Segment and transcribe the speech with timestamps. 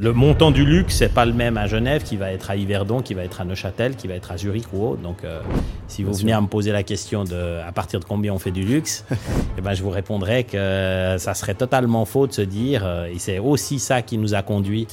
[0.00, 3.00] Le montant du luxe, c'est pas le même à Genève qui va être à Yverdon,
[3.02, 5.02] qui va être à Neuchâtel, qui va être à Zurich ou autre.
[5.02, 5.40] Donc, euh,
[5.88, 8.50] si vous venez à me poser la question de à partir de combien on fait
[8.50, 9.04] du luxe,
[9.58, 13.18] eh ben, je vous répondrai que ça serait totalement faux de se dire, euh, et
[13.18, 14.86] c'est aussi ça qui nous a conduit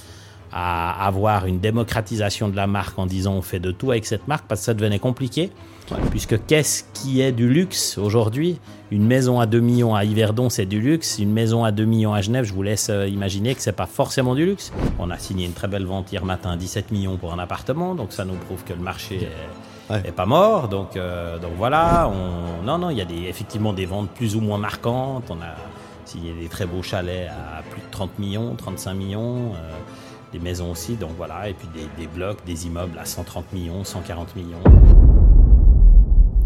[0.53, 4.27] à avoir une démocratisation de la marque en disant on fait de tout avec cette
[4.27, 5.51] marque parce que ça devenait compliqué.
[6.09, 8.59] Puisque qu'est-ce qui est du luxe aujourd'hui?
[8.91, 11.19] Une maison à 2 millions à Yverdon, c'est du luxe.
[11.19, 13.85] Une maison à 2 millions à Genève, je vous laisse euh, imaginer que c'est pas
[13.87, 14.71] forcément du luxe.
[14.99, 18.13] On a signé une très belle vente hier matin, 17 millions pour un appartement, donc
[18.13, 19.27] ça nous prouve que le marché
[19.89, 20.69] est, pas mort.
[20.69, 22.65] Donc, euh, donc voilà, on...
[22.65, 25.29] non, non, il y a des, effectivement des ventes plus ou moins marquantes.
[25.29, 25.55] On a
[26.05, 29.53] signé des très beaux chalets à plus de 30 millions, 35 millions.
[29.55, 29.71] Euh,
[30.31, 33.83] des maisons aussi, donc voilà, et puis des, des blocs, des immeubles à 130 millions,
[33.83, 35.20] 140 millions.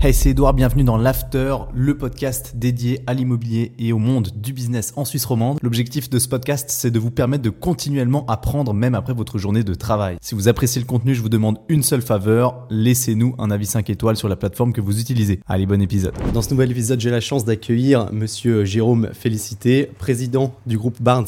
[0.05, 4.53] Hey, c'est Edouard, bienvenue dans l'After, le podcast dédié à l'immobilier et au monde du
[4.53, 5.57] business en Suisse romande.
[5.63, 9.63] L'objectif de ce podcast, c'est de vous permettre de continuellement apprendre même après votre journée
[9.63, 10.17] de travail.
[10.21, 13.89] Si vous appréciez le contenu, je vous demande une seule faveur, laissez-nous un avis 5
[13.89, 15.39] étoiles sur la plateforme que vous utilisez.
[15.47, 16.13] Allez, bon épisode.
[16.35, 21.25] Dans ce nouvel épisode, j'ai la chance d'accueillir monsieur Jérôme Félicité, président du groupe Barnes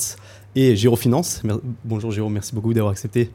[0.55, 1.41] et Gérofinance.
[1.83, 3.31] Bonjour Jérôme, merci beaucoup d'avoir accepté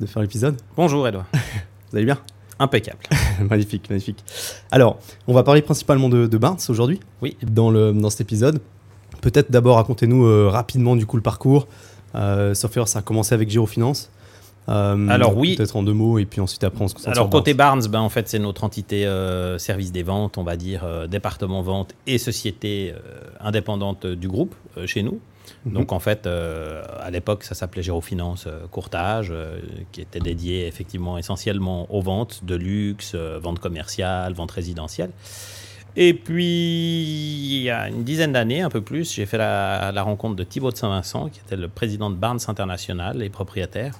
[0.00, 0.56] de faire l'épisode.
[0.76, 1.24] Bonjour Edouard.
[1.90, 2.18] vous allez bien?
[2.62, 3.00] Impeccable.
[3.50, 4.22] magnifique, magnifique.
[4.70, 7.00] Alors, on va parler principalement de, de Barnes aujourd'hui.
[7.20, 7.36] Oui.
[7.42, 8.60] Dans, le, dans cet épisode.
[9.20, 11.66] Peut-être d'abord racontez-nous euh, rapidement du coup le parcours.
[12.14, 14.10] Euh, sauf ça a commencé avec Girofinance.
[14.68, 15.56] Euh, Alors oui.
[15.56, 18.08] Peut-être en deux mots et puis ensuite après on se Alors côté Barnes, ben, en
[18.08, 22.94] fait c'est notre entité euh, service des ventes, on va dire département vente et société
[23.40, 24.54] indépendante du groupe
[24.86, 25.18] chez nous.
[25.64, 25.72] Mhm.
[25.72, 29.58] Donc en fait, euh, à l'époque, ça s'appelait Gérofinance euh, Courtage, euh,
[29.92, 35.10] qui était dédié effectivement essentiellement aux ventes de luxe, ventes commerciales, ventes résidentielles.
[35.94, 40.36] Et puis, il y a une dizaine d'années, un peu plus, j'ai fait la, rencontre
[40.36, 43.92] de Thibaut de Saint-Vincent, qui était le président de Barnes International et propriétaire,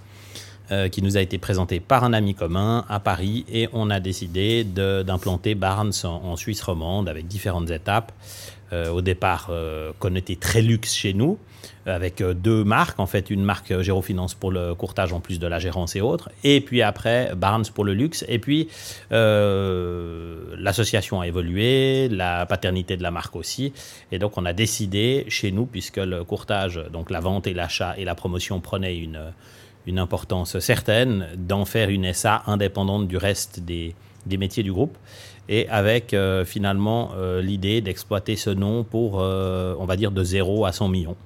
[0.91, 4.65] qui nous a été présenté par un ami commun à Paris, et on a décidé
[4.65, 8.11] d'implanter Barnes en, Suisse romande avec différentes étapes.
[8.73, 11.39] Euh, au départ euh, connoté très luxe chez nous,
[11.85, 15.47] avec euh, deux marques, en fait, une marque Gérofinance pour le courtage en plus de
[15.47, 18.71] la gérance et autres, et puis après Barnes pour le luxe, et puis
[19.11, 23.75] l'association a évolué, la paternité de la marque aussi,
[24.11, 27.95] et donc on a décidé chez nous, puisque le courtage, donc la vente et l'achat
[27.99, 29.21] et la promotion prenaient une,
[29.87, 33.95] une importance certaine, d'en faire une SA indépendante du reste des,
[34.25, 34.97] des métiers du groupe
[35.49, 40.23] et avec euh, finalement euh, l'idée d'exploiter ce nom pour, euh, on va dire, de
[40.23, 41.17] 0 à 100 millions.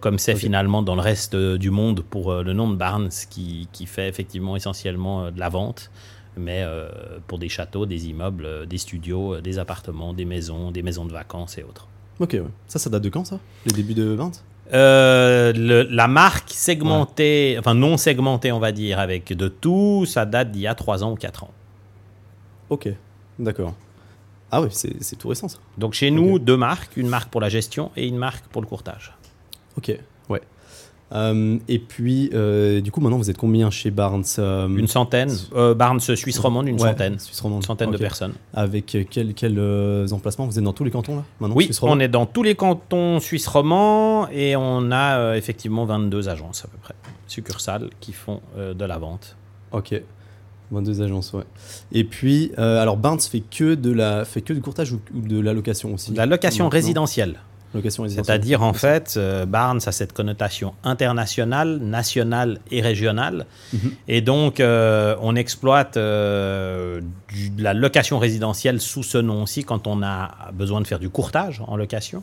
[0.00, 3.86] comme c'est finalement dans le reste du monde pour le nom de Barnes qui, qui
[3.86, 5.92] fait effectivement essentiellement de la vente,
[6.36, 6.66] mais
[7.28, 11.56] pour des châteaux, des immeubles, des studios, des appartements, des maisons, des maisons de vacances
[11.56, 11.86] et autres.
[12.18, 12.36] Ok,
[12.66, 13.38] ça, ça date de quand ça?
[13.64, 14.42] Les débuts de vente?
[14.72, 20.62] La marque segmentée, enfin non segmentée, on va dire, avec de tout, ça date d'il
[20.62, 21.54] y a 3 ans ou 4 ans.
[22.70, 22.88] Ok,
[23.40, 23.74] D'accord.
[24.52, 25.58] Ah oui, c'est tout récent ça.
[25.78, 28.66] Donc chez nous, deux marques, une marque pour la gestion et une marque pour le
[28.66, 29.12] courtage.
[29.76, 29.96] Ok,
[30.28, 30.40] ouais.
[31.12, 35.30] Euh, et puis, euh, du coup, maintenant, vous êtes combien chez Barnes euh, Une centaine.
[35.76, 37.18] Barnes Suisse romande, une centaine.
[37.18, 37.62] Suisse romande.
[37.62, 38.34] Une centaine de personnes.
[38.54, 39.60] Avec quels quel,
[40.12, 42.54] emplacements Vous êtes dans tous les cantons là maintenant, Oui, on est dans tous les
[42.54, 46.94] cantons suisses romands et on a effectivement 22 agences à peu près,
[47.26, 49.36] succursales qui font de la vente.
[49.72, 50.00] Ok.
[50.70, 51.44] 22 agences, ouais.
[51.92, 55.40] Et puis, euh, alors Barnes fait que, de la, fait que du courtage ou, de
[55.40, 57.40] la location aussi De la location résidentielle.
[57.74, 58.34] Location résidentielle.
[58.34, 63.46] C'est-à-dire, en fait, euh, Barnes a cette connotation internationale, nationale et régionale.
[63.72, 63.92] Mhm.
[64.08, 70.50] Et donc, euh, on exploite la location résidentielle sous ce nom aussi quand on a
[70.52, 72.22] besoin de faire du courtage en location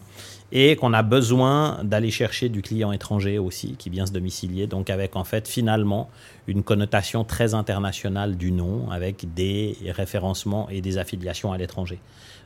[0.51, 4.89] et qu'on a besoin d'aller chercher du client étranger aussi qui vient se domicilier, donc
[4.89, 6.09] avec en fait finalement
[6.47, 11.99] une connotation très internationale du nom, avec des référencements et des affiliations à l'étranger.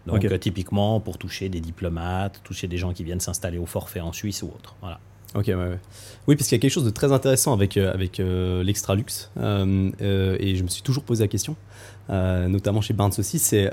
[0.08, 4.00] Donc euh, typiquement pour toucher des diplomates, toucher des gens qui viennent s'installer au forfait
[4.00, 4.76] en Suisse ou autre.
[4.82, 5.00] Voilà.
[5.36, 5.80] Ok, ouais,
[6.28, 8.96] Oui, parce qu'il y a quelque chose de très intéressant avec, euh, avec euh, l'extra
[8.96, 11.56] luxe, et je me suis toujours posé la question,
[12.10, 13.72] notamment chez Barnes aussi, c'est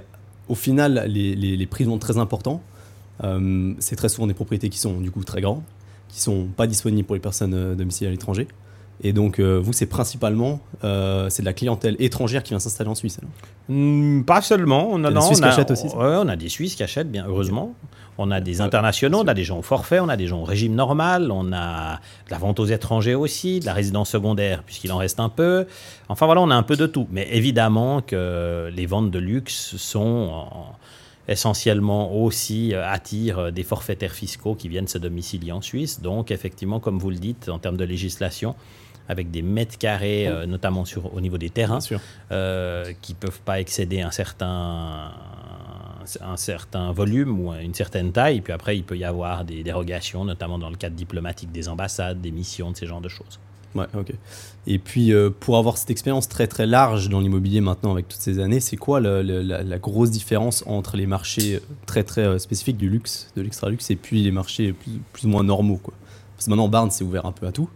[0.49, 2.63] au final les, les, les prix sont très importants,
[3.25, 5.63] euh, c'est très souvent des propriétés qui sont du coup très grandes,
[6.09, 8.47] qui sont pas disponibles pour les personnes euh, domiciliées à l'étranger.
[9.01, 12.97] Et donc, euh, vous, c'est principalement c'est de la clientèle étrangère qui vient s'installer en
[12.97, 13.21] Suisse
[13.69, 14.89] hmm, Pas seulement.
[14.91, 17.75] On a, des Suisses qui achètent aussi on a des Suisses qui achètent, bien heureusement.
[18.21, 20.45] On a des internationaux, on a des gens au forfait, on a des gens au
[20.45, 24.91] régime normal, on a de la vente aux étrangers aussi, de la résidence secondaire, puisqu'il
[24.91, 25.67] en reste un peu.
[26.09, 27.07] Enfin voilà, on a un peu de tout.
[27.13, 30.47] Mais évidemment que les ventes de luxe sont
[31.29, 36.01] essentiellement aussi euh, attire euh, des forfaitaires fiscaux qui viennent se domicilier en Suisse.
[36.01, 38.55] Donc, effectivement, comme vous le dites, en termes de législation,
[39.09, 41.79] avec des mètres carrés, euh, notamment sur, au niveau des terrains,
[42.31, 45.13] euh, qui ne peuvent pas excéder un certain,
[46.21, 48.43] un certain volume ou une certaine taille.
[48.43, 52.21] Puis après, il peut y avoir des dérogations, notamment dans le cadre diplomatique des ambassades,
[52.21, 53.41] des missions, de ces genres de choses.
[53.79, 54.13] Ouais, ok.
[54.67, 58.21] Et puis, euh, pour avoir cette expérience très très large dans l'immobilier maintenant avec toutes
[58.21, 62.23] ces années, c'est quoi le- le- la, la grosse différence entre les marchés très très
[62.23, 65.43] euh, spécifiques du luxe, de l'extra luxe, et puis les marchés plus, plus ou moins
[65.45, 65.95] normaux quoi?
[66.37, 67.69] Parce que maintenant, Barnes c'est ouvert un peu à tout.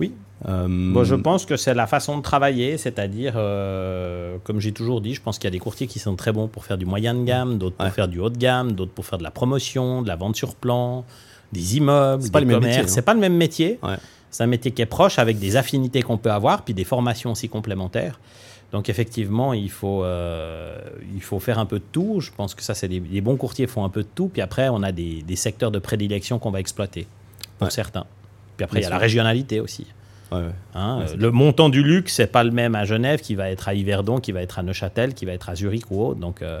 [0.00, 0.12] Oui.
[0.48, 5.00] Euh, Bon, je pense que c'est la façon de travailler, c'est-à-dire, euh, comme j'ai toujours
[5.02, 6.86] dit, je pense qu'il y a des courtiers qui sont très bons pour faire du
[6.86, 7.92] moyen de gamme, d'autres pour Ouais.
[7.92, 10.54] faire du haut de gamme, d'autres pour faire de la promotion, de la vente sur
[10.54, 11.04] plan,
[11.52, 12.76] des immeubles, C'est pas des le même commerces.
[12.78, 12.94] métier, hein.
[12.94, 13.78] C'est pas le même métier.
[13.82, 13.96] Ouais.
[14.30, 17.32] C'est un métier qui est proche avec des affinités qu'on peut avoir, puis des formations
[17.32, 18.18] aussi complémentaires.
[18.72, 20.78] Donc effectivement, il faut, euh,
[21.14, 22.20] il faut faire un peu de tout.
[22.20, 24.28] Je pense que ça, c'est des, les bons courtiers font un peu de tout.
[24.28, 27.06] Puis après, on a des, des secteurs de prédilection qu'on va exploiter
[27.58, 27.70] pour Ouais.
[27.72, 28.06] certains.
[28.56, 29.86] Puis après, il y a la régionalité aussi.
[30.30, 30.44] ouais, ouais.
[30.74, 33.68] Hein, euh, le montant du luxe, c'est pas le même à Genève qui va être
[33.68, 36.20] à Yverdon, qui va être à Neuchâtel, qui va être à Zurich ou autre.
[36.20, 36.60] Donc, euh,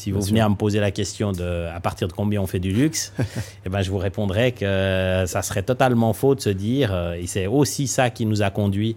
[0.00, 0.46] si vous Bien venez sûr.
[0.46, 3.12] à me poser la question de à partir de combien on fait du luxe,
[3.66, 7.26] eh ben, je vous répondrai que ça serait totalement faux de se dire, euh, et
[7.26, 8.96] c'est aussi ça qui nous a conduit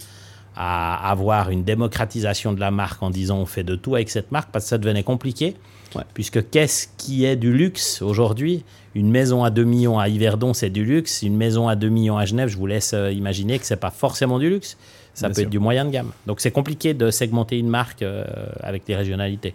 [0.56, 4.32] à avoir une démocratisation de la marque en disant on fait de tout avec cette
[4.32, 5.56] marque, parce que ça devenait compliqué.
[5.96, 6.04] Ouais.
[6.14, 8.64] Puisque qu'est-ce qui est du luxe aujourd'hui?
[8.96, 11.22] Une maison à 2 millions à Yverdon, c'est du luxe.
[11.24, 13.92] Une maison à 2 millions à Genève, je vous laisse euh, imaginer que c'est pas
[13.92, 14.78] forcément du luxe.
[15.16, 15.44] Ça Bien peut sûr.
[15.44, 16.12] être du moyen de gamme.
[16.28, 18.24] Donc c'est compliqué de segmenter une marque euh,
[18.62, 19.54] avec les régionalités.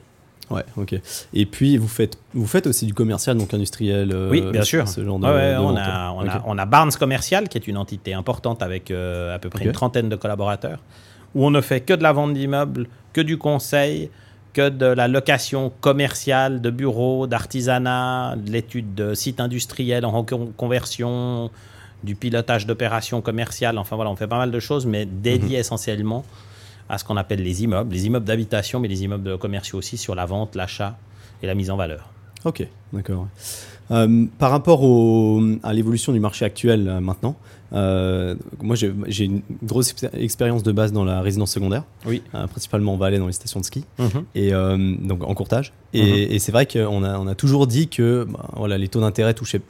[0.51, 0.95] Ouais, ok.
[1.35, 4.11] Et puis vous faites, vous faites aussi du commercial, donc industriel.
[4.13, 4.89] euh, oui, bien sûr.
[4.89, 5.27] Ce genre de.
[5.27, 8.15] Ouais, ouais, de on, a, on, a, on a Barnes Commercial, qui est une entité
[8.15, 10.79] importante avec euh, à peu près une trentaine de collaborateurs,
[11.35, 14.11] où on ne fait que de la vente d'immeubles, que du conseil,
[14.55, 21.51] que de la location commerciale de bureaux, d'artisanat, de l'étude de sites industriels en reconversion,
[22.05, 23.77] du pilotage d'opérations commerciales.
[23.79, 25.61] Enfin voilà, on fait pas mal de choses, mais dédiées Mhm.
[25.61, 26.25] essentiellement
[26.89, 30.15] à ce qu'on appelle les immeubles, les immeubles d'habitation, mais les immeubles commerciaux aussi sur
[30.15, 30.99] la vente, l'achat
[31.43, 32.11] et la mise en valeur.
[32.45, 33.27] Ok, d'accord.
[33.91, 37.37] Euh, par rapport au- à l'évolution du marché actuel euh, maintenant,
[37.73, 42.23] euh, moi j'ai une grosse expé- expérience de base dans la résidence secondaire, Oui.
[42.51, 44.25] principalement en Valais dans les stations de ski, Mhm.
[44.35, 45.73] et donc en courtage.
[45.95, 46.33] Et, Mhm.
[46.33, 49.35] et c'est vrai qu'on a, on a toujours dit que bah, voilà, les taux d'intérêt
[49.35, 49.63] touchaient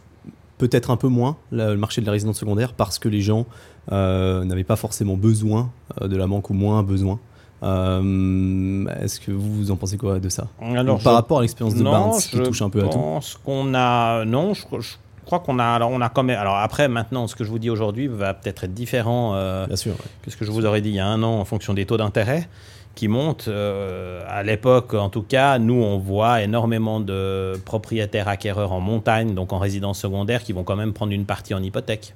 [0.58, 3.46] peut-être un peu moins le marché de la résidence secondaire parce que les gens
[3.92, 5.70] euh, n'avaient pas forcément besoin
[6.02, 7.18] euh, de la banque ou moins besoin.
[7.62, 10.46] Euh, Est-ce que vous, vous en pensez quoi de ça?
[10.60, 12.90] Alors, Par rapport à l'expérience de Barnes qui je touche un peu à tout?
[12.90, 14.94] pense qu'on a non, je, je
[15.24, 17.58] crois qu'on a alors on a quand même alors après maintenant ce que je vous
[17.58, 19.92] dis aujourd'hui va peut-être être différent euh, Bien sûr.
[19.92, 19.98] ouais.
[20.22, 21.84] que ce que je vous aurais dit il y a un an en fonction des
[21.84, 22.48] taux d'intérêt
[22.94, 23.46] qui montent.
[23.46, 29.34] Euh, à l'époque, en tout cas, nous, on voit énormément de propriétaires acquéreurs en montagne,
[29.34, 32.14] donc en résidence secondaire, qui vont quand même prendre une partie en hypothèque.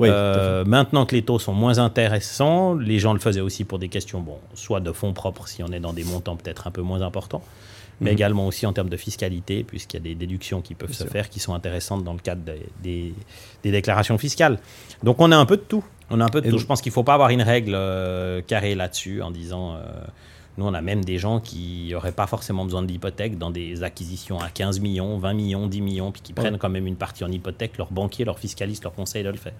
[0.00, 3.78] Oui, Euh, maintenant que les taux sont moins intéressants, les gens le faisaient aussi pour
[3.78, 6.70] des questions, bon, soit de fonds propres si on est dans des montants peut-être un
[6.70, 7.42] peu moins importants,
[8.00, 8.14] mais Mhm.
[8.16, 11.02] également aussi en termes de fiscalité, puisqu'il y a des déductions qui peuvent Bien se
[11.04, 11.12] sûr.
[11.12, 13.14] faire, qui sont intéressantes dans le cadre des, des-
[13.62, 14.58] des déclarations fiscales.
[15.02, 15.84] Donc on a un peu de tout.
[16.08, 16.58] On a un peu de Et tout.
[16.58, 19.74] Je pense qu'il ne faut pas avoir une règle euh, carrée là-dessus en disant.
[19.76, 19.80] euh,
[20.58, 23.82] nous, on a même des gens qui n'auraient pas forcément besoin de l'hypothèque dans des
[23.82, 26.40] acquisitions à 15 millions, 20 millions, 10 millions, puis qui Ouais.
[26.42, 27.78] prennent quand même une partie en hypothèque.
[27.78, 29.52] Leur banquier, leur fiscaliste leur conseille de le faire.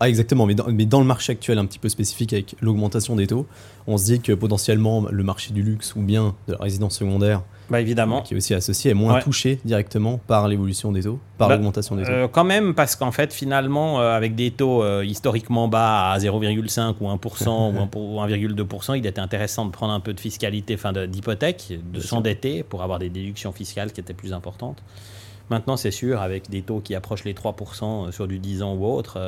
[0.00, 3.46] Ah, exactement, mais dans, le marché actuel un petit peu spécifique avec l'augmentation des taux,
[3.86, 7.42] on se dit que potentiellement le marché du luxe ou bien de la résidence secondaire,
[7.70, 8.20] Bah évidemment.
[8.22, 9.22] qui est aussi associé, est moins Ouais.
[9.22, 12.10] touché directement par l'évolution des taux, par Bah, l'augmentation des taux.
[12.10, 16.18] Euh, quand même, parce qu'en fait, finalement, euh, avec des taux euh, historiquement bas à
[16.18, 20.12] 0,5 ou 1% ou 1 pour- ou 1,2%, il était intéressant de prendre un peu
[20.12, 24.82] de fiscalité, enfin d'hypothèque, de s'endetter pour avoir des déductions fiscales qui étaient plus importantes.
[25.50, 28.86] Maintenant, c'est sûr, avec des taux qui approchent les 3% sur du 10 ans ou
[28.86, 29.18] autre,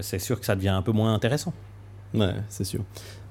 [0.00, 1.52] c'est sûr que ça devient un peu moins intéressant.
[2.14, 2.80] Ouais, c'est sûr.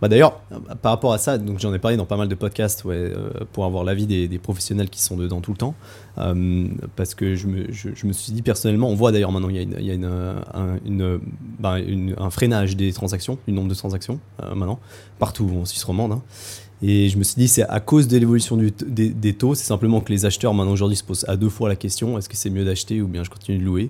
[0.01, 0.39] Bah, D'ailleurs,
[0.84, 3.29] par rapport à ça, donc j'en ai parlé dans pas mal de podcasts ouais, euh,
[3.53, 5.74] pour avoir l'avis des, des professionnels qui sont dedans tout le temps.
[6.19, 9.50] Euh, parce que je me, je, je me suis dit personnellement, on voit d'ailleurs maintenant,
[9.50, 11.19] il y a, une, il y a une, un, une,
[11.60, 11.77] bah,
[12.17, 14.79] un freinage des transactions, du nombre de transactions euh, maintenant,
[15.17, 16.12] partout en Suisse romande.
[16.12, 16.22] hein.
[16.84, 20.00] Et je me suis dit, c'est à cause de l'évolution des, des taux, c'est simplement
[20.00, 22.51] que les acheteurs maintenant aujourd'hui se posent à deux fois la question est-ce que c'est
[22.51, 23.89] mieux d'acheter ou bien je continue de louer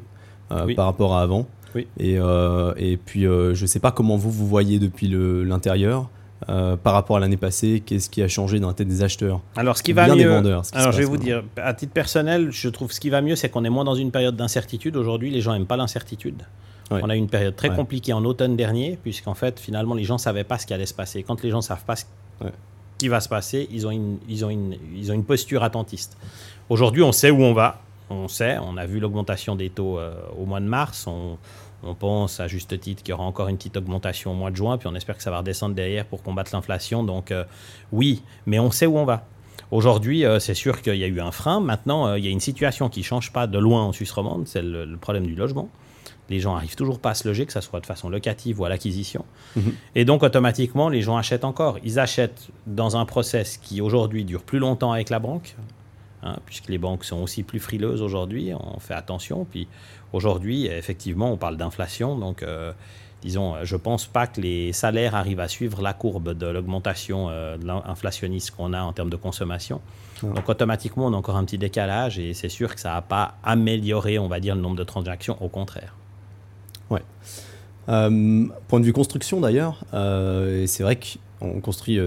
[0.66, 0.74] Oui.
[0.74, 1.46] par rapport à avant?
[1.76, 1.88] Oui.
[2.00, 5.08] et, euh, et puis, euh, je ne sais pas comment vous vous voyez depuis
[5.46, 6.10] l'intérieur
[6.50, 7.82] euh, par rapport à l'année passée.
[7.86, 9.42] Qu'est-ce qui a changé dans la tête des acheteurs?
[9.56, 10.30] Alors, ce qui va bien des mieux.
[10.30, 13.00] vendeurs, ce qui se Alors, je vais vous dire, à titre personnel, je trouve ce
[13.00, 14.96] qui va mieux, c'est qu'on est moins dans une période d'incertitude.
[14.98, 16.44] Aujourd'hui, les gens n'aiment pas l'incertitude.
[16.92, 17.02] Ouais.
[17.04, 17.76] On a eu une période très Ouais.
[17.76, 20.86] compliquée en automne dernier, puisqu'en fait, finalement, les gens ne savaient pas ce qui allait
[20.86, 21.22] se passer.
[21.24, 22.06] Quand les gens ne savent pas ce
[22.42, 22.52] Ouais.
[22.98, 26.18] qui va se passer, ils ont une, ils ont une, ils ont une posture attentiste.
[26.70, 27.82] Aujourd'hui, on sait où on va.
[28.10, 31.08] On sait, on a vu l'augmentation des taux euh, au mois de mars.
[31.08, 31.38] On,
[31.84, 34.56] On pense à juste titre qu'il y aura encore une petite augmentation au mois de
[34.56, 37.04] juin, puis on espère que ça va redescendre derrière pour combattre l'inflation.
[37.04, 37.44] Donc euh,
[37.92, 39.26] oui, mais on sait où on va.
[39.70, 41.60] Aujourd'hui, euh, c'est sûr qu'il y a eu un frein.
[41.60, 44.48] Maintenant, il y a une situation qui ne change pas de loin en Suisse romande,
[44.48, 45.70] c'est le, problème du logement.
[46.30, 48.66] Les gens arrivent toujours pas à se loger, que ce soit de façon locative ou
[48.66, 49.24] à l'acquisition.
[49.56, 49.74] Mhm.
[49.96, 51.78] Et donc, automatiquement, les gens achètent encore.
[51.84, 55.56] Ils achètent dans un process qui, aujourd'hui, dure plus longtemps avec la banque,
[56.24, 58.52] hein, puisque les banques sont aussi plus frileuses aujourd'hui.
[58.54, 59.46] On fait attention.
[59.46, 59.68] Puis,
[60.14, 62.72] Aujourd'hui, effectivement, on parle d'inflation, donc euh,
[63.22, 67.28] disons, je ne pense pas que les salaires arrivent à suivre la courbe de l'augmentation
[67.30, 69.82] euh, inflationniste qu'on a en termes de consommation.
[70.24, 73.36] Donc automatiquement, on a encore un petit décalage et c'est sûr que ça n'a pas
[73.44, 75.94] amélioré, on va dire, le nombre de transactions, au contraire.
[76.90, 77.04] Ouais.
[77.90, 80.96] Euh, point de vue construction d'ailleurs, c'est vrai
[81.40, 82.00] qu'on construit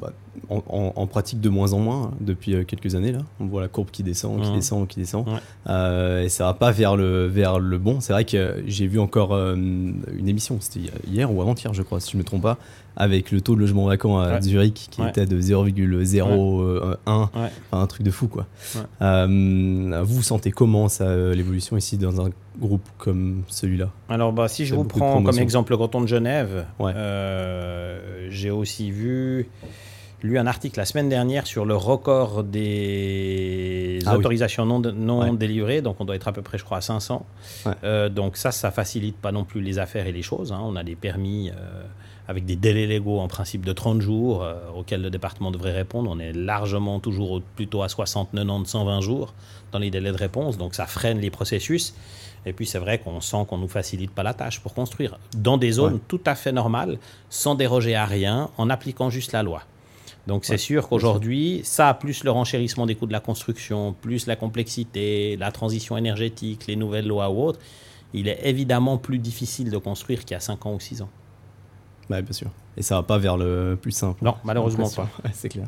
[0.00, 0.12] bah,
[0.48, 3.20] en, pratique de moins en moins depuis euh, quelques années là.
[3.40, 5.26] On voit la courbe qui descend, qui descend, qui descend.
[5.68, 8.00] Euh, et ça va pas vers le vers le bon.
[8.00, 12.00] C'est vrai que j'ai vu encore euh, une émission, c'était hier ou avant-hier, je crois,
[12.00, 12.58] si je me trompe pas,
[12.96, 17.30] avec le taux de logement vacant à Zurich qui était de 0,01, enfin,
[17.72, 18.46] un truc de fou quoi.
[19.00, 23.90] vous sentez comment ça l'évolution ici dans un groupe comme celui-là?
[24.08, 26.66] Alors bah, si je vous prends comme exemple le canton de Genève,
[28.30, 29.48] j'ai aussi vu
[30.24, 35.82] lu un article la semaine dernière sur le record des ah autorisations non, non délivrées.
[35.82, 37.24] Donc, on doit être à peu près, je crois, à 500.
[37.84, 40.50] Euh, donc, ça, ça facilite pas non plus les affaires et les choses.
[40.50, 40.60] Hein.
[40.62, 41.82] On a des permis euh,
[42.26, 46.10] avec des délais légaux en principe de 30 jours euh, auxquels le département devrait répondre.
[46.10, 49.34] On est largement toujours plutôt à 60, 90, 120 jours
[49.72, 50.56] dans les délais de réponse.
[50.56, 51.94] Donc, ça freine les processus.
[52.46, 55.18] Et puis c'est vrai qu'on sent qu'on ne nous facilite pas la tâche pour construire
[55.36, 56.98] dans des zones tout à fait normales,
[57.30, 59.62] sans déroger à rien, en appliquant juste la loi.
[60.26, 64.36] Donc c'est sûr qu'aujourd'hui, ça, plus le renchérissement des coûts de la construction, plus la
[64.36, 67.60] complexité, la transition énergétique, les nouvelles lois ou autres,
[68.14, 71.10] il est évidemment plus difficile de construire qu'il y a 5 ans ou 6 ans.
[72.10, 72.48] Oui, bien sûr.
[72.76, 74.24] Et ça va pas vers le plus simple.
[74.24, 75.08] Non, malheureusement pas.
[75.32, 75.66] c'est clair.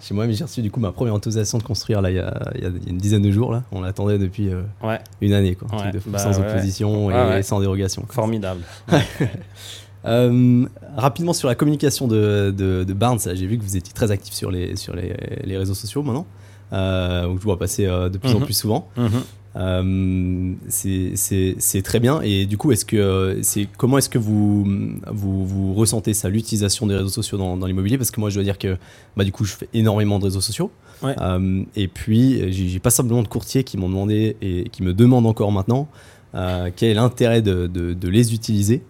[0.00, 2.70] Chez moi, j'ai reçu du coup ma première autorisation de construire là, il, y a,
[2.86, 3.52] une dizaine de jours.
[3.52, 3.62] Là.
[3.72, 4.62] On l'attendait depuis euh,
[5.22, 5.68] une année, quoi.
[6.06, 8.04] Bah sans opposition et sans dérogation.
[8.10, 8.62] Formidable.
[10.06, 10.66] Euh,
[10.96, 14.50] rapidement sur la communication de, de, Barnes, j'ai vu que vous étiez très actif sur
[14.50, 16.26] les, sur les, les réseaux sociaux maintenant,
[16.72, 18.44] euh, où je vois passer euh, de plus en mhm.
[18.44, 18.88] plus souvent.
[19.56, 20.56] Mhm.
[20.68, 22.20] c'est très bien.
[22.22, 24.64] Et du coup, est-ce que c'est comment est-ce que vous,
[25.10, 27.98] vous, vous ressentez ça, l'utilisation des réseaux sociaux dans, dans l'immobilier?
[27.98, 28.76] Parce que moi, je dois dire que
[29.16, 30.70] bah, du coup, je fais énormément de réseaux sociaux.
[31.76, 35.52] et puis, j'ai pas simplement de courtiers qui m'ont demandé et qui me demandent encore
[35.52, 35.88] maintenant
[36.32, 38.82] quel est l'intérêt de, de, de, les utiliser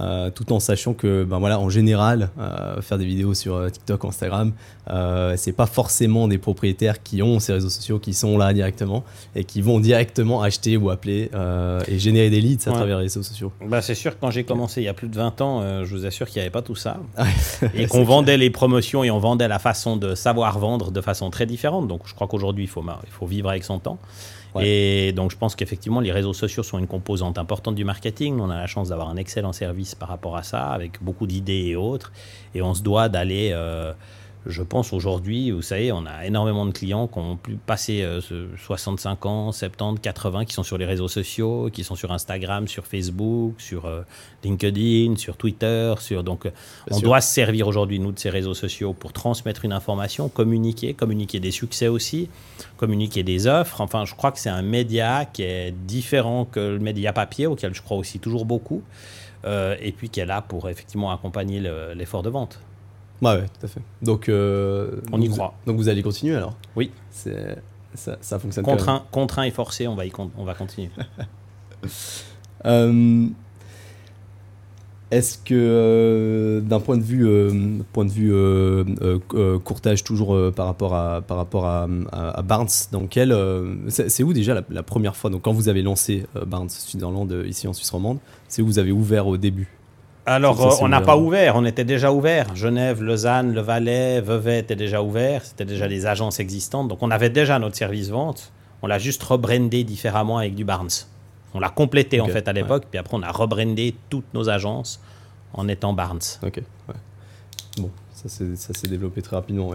[0.00, 3.68] euh, tout en sachant que, ben voilà, en général, euh, faire des vidéos sur euh,
[3.68, 4.52] TikTok, Instagram,
[5.36, 9.04] c'est pas forcément des propriétaires qui ont ces réseaux sociaux qui sont là directement
[9.36, 11.30] et qui vont directement acheter ou appeler
[11.86, 13.52] et générer des leads à travers les réseaux sociaux.
[13.66, 15.94] Bah, c'est sûr que quand j'ai commencé il y a plus de 20 ans, je
[15.94, 16.96] vous assure qu'il n'y avait pas tout ça
[17.74, 21.28] et qu'on vendait les promotions et on vendait la façon de savoir vendre de façon
[21.28, 21.86] très différente.
[21.86, 23.98] Donc je crois qu'aujourd'hui, il faut, il faut vivre avec son temps.
[24.60, 28.40] Et donc, je pense qu'effectivement, les réseaux sociaux sont une composante importante du marketing.
[28.40, 31.66] On a la chance d'avoir un excellent service par rapport à ça, avec beaucoup d'idées
[31.66, 32.12] et autres.
[32.54, 33.92] Et on se doit d'aller euh,
[34.48, 38.02] je pense aujourd'hui, vous savez, on a énormément de clients qui ont pu passer
[38.56, 42.66] 65 euh, ans, 70, 80, qui sont sur les réseaux sociaux, qui sont sur Instagram,
[42.66, 44.02] sur Facebook, sur euh,
[44.42, 45.92] LinkedIn, sur Twitter.
[46.00, 46.50] Sur, donc, euh,
[46.90, 50.94] on doit se servir aujourd'hui, nous, de ces réseaux sociaux pour transmettre une information, communiquer,
[50.94, 52.30] communiquer des succès aussi,
[52.78, 53.82] communiquer des offres.
[53.82, 57.74] Enfin, je crois que c'est un média qui est différent que le média papier, auquel
[57.74, 58.82] je crois aussi toujours beaucoup,
[59.46, 61.60] et puis qui est là pour effectivement accompagner
[61.94, 62.60] l'effort de vente.
[63.22, 63.80] Ouais, tout à fait.
[64.02, 65.54] Donc, euh, on y croit.
[65.66, 66.54] Donc vous allez continuer alors?
[66.76, 66.90] Oui.
[67.10, 70.90] Ça, ça fonctionne contraint, contraint et forcé, on va, y on va continuer.
[72.66, 73.26] euh,
[75.10, 77.26] est-ce que euh, d'un point de vue,
[77.92, 83.34] point de vue courtage toujours par rapport à par rapport à, à, Barnes, dans quel
[83.88, 85.30] c'est où déjà la, première fois?
[85.30, 88.92] Donc quand vous avez lancé Barnes Switzerland ici en Suisse romande, c'est où vous avez
[88.92, 89.77] ouvert au début?
[90.28, 92.54] Alors, euh, on n'a pas ouvert, on était déjà ouvert.
[92.54, 95.44] Genève, Lausanne, Le Valais, Vevey étaient déjà ouverts.
[95.44, 96.88] C'était déjà des agences existantes.
[96.88, 98.52] Donc, on avait déjà notre service vente.
[98.82, 100.88] On l'a juste rebrandé différemment avec du Barnes.
[101.54, 102.84] On l'a complété en fait à l'époque.
[102.90, 105.00] Puis après, on a rebrandé toutes nos agences
[105.54, 106.20] en étant Barnes.
[106.42, 106.62] Ok.
[107.78, 109.72] Bon, ça s'est développé très rapidement.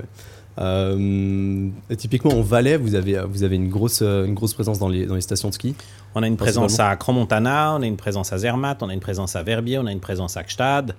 [0.60, 5.06] Euh, typiquement, en Valais, vous avez, vous avez une, grosse, une grosse présence dans les,
[5.06, 5.76] dans les stations de ski
[6.16, 9.00] On a une présence à Crans-Montana, on a une présence à Zermatt, on a une
[9.00, 10.96] présence à Verbier, on a une présence à Gstad.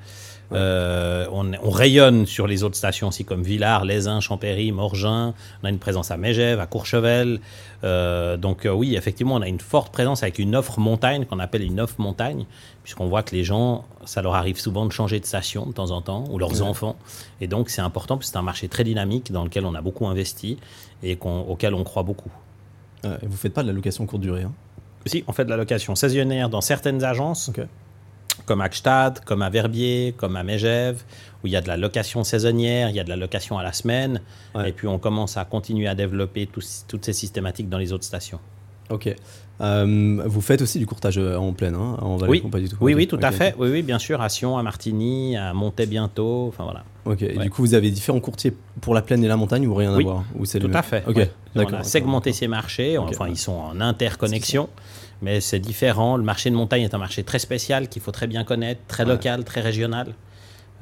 [0.53, 5.35] Euh, on, rayonne sur les autres stations aussi comme Villars, Lézin, Champéry, Morgin.
[5.63, 7.41] On a une présence à Mégève, à Courchevel.
[7.83, 11.39] Euh, donc euh, oui, effectivement, on a une forte présence avec une offre montagne qu'on
[11.39, 12.45] appelle une offre montagne,
[12.83, 15.91] puisqu'on voit que les gens, ça leur arrive souvent de changer de station de temps
[15.91, 16.97] en temps, ou leurs enfants.
[17.41, 19.81] Et donc c'est important, parce que c'est un marché très dynamique dans lequel on a
[19.81, 20.59] beaucoup investi
[21.03, 22.31] et auquel on croit beaucoup.
[23.03, 24.53] vous ne faites pas de la location courte durée hein?
[25.07, 27.51] Si, on fait de la location saisonnière dans certaines agences
[28.47, 31.03] comme à Gstad, comme à Verbier, comme à Megève,
[31.43, 33.63] où il y a de la location saisonnière, il y a de la location à
[33.63, 34.21] la semaine,
[34.65, 38.41] et puis on commence à continuer à développer toutes ces systématiques dans les autres stations.
[38.91, 39.15] Ok.
[39.61, 42.41] Euh, vous faites aussi du courtage euh, en pleine, hein, en oui.
[42.41, 42.77] pas du tout?
[42.81, 43.55] Oui, oui, tout à fait.
[43.57, 46.83] Oui, oui, bien sûr, à Sion, à Martigny, à Montaix bientôt, enfin voilà.
[47.05, 49.75] Ok, et du coup, vous avez différents courtiers pour la plaine et la montagne ou
[49.75, 50.25] rien à voir?
[50.35, 51.05] Ou Tout à fait.
[51.07, 54.69] Ok, On a segmenté ces marchés, enfin, ils sont en interconnexion
[55.25, 56.19] mais c'est différent.
[56.19, 59.07] Le marché de montagne est un marché très spécial qu'il faut très bien connaître, très
[59.07, 60.15] local, très régional.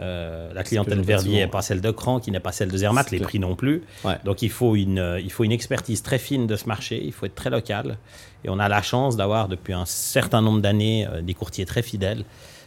[0.00, 3.10] Euh, la clientèle Verbier n'est pas celle de Cran, qui n'est pas celle de Zermatt,
[3.12, 3.84] les prix non plus.
[4.24, 7.12] Donc il faut, une, euh, il faut une expertise très fine de ce marché, il
[7.12, 7.98] faut être très local.
[8.42, 11.82] Et on a la chance d'avoir depuis un certain nombre d'années euh, des courtiers très
[11.82, 12.24] fidèles,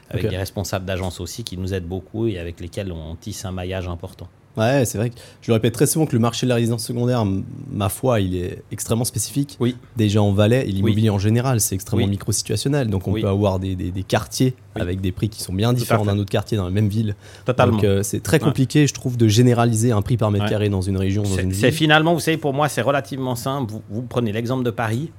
[0.10, 3.52] avec des responsables d'agence aussi qui nous aident beaucoup et avec lesquels on tisse un
[3.52, 4.30] maillage important.
[4.58, 6.86] Ouais, c'est vrai que je le répète très souvent que le marché de la résidence
[6.86, 7.26] secondaire,
[7.72, 9.58] ma foi, il est extrêmement spécifique.
[9.60, 9.76] Oui.
[9.98, 12.90] Déjà en Valais, et l'immobilier en général, c'est extrêmement micro-situationnel.
[12.90, 16.18] Donc on peut avoir des, des, quartiers avec des prix qui sont bien différents d'un
[16.18, 17.16] autre quartier dans la même ville.
[17.46, 17.74] Totalement.
[17.74, 20.82] Donc euh, c'est très compliqué, je trouve, de généraliser un prix par mètre carré dans
[20.82, 21.24] une région.
[21.52, 23.72] C'est finalement, vous savez, pour moi, c'est relativement simple.
[23.72, 25.12] Vous, vous prenez l'exemple de Paris.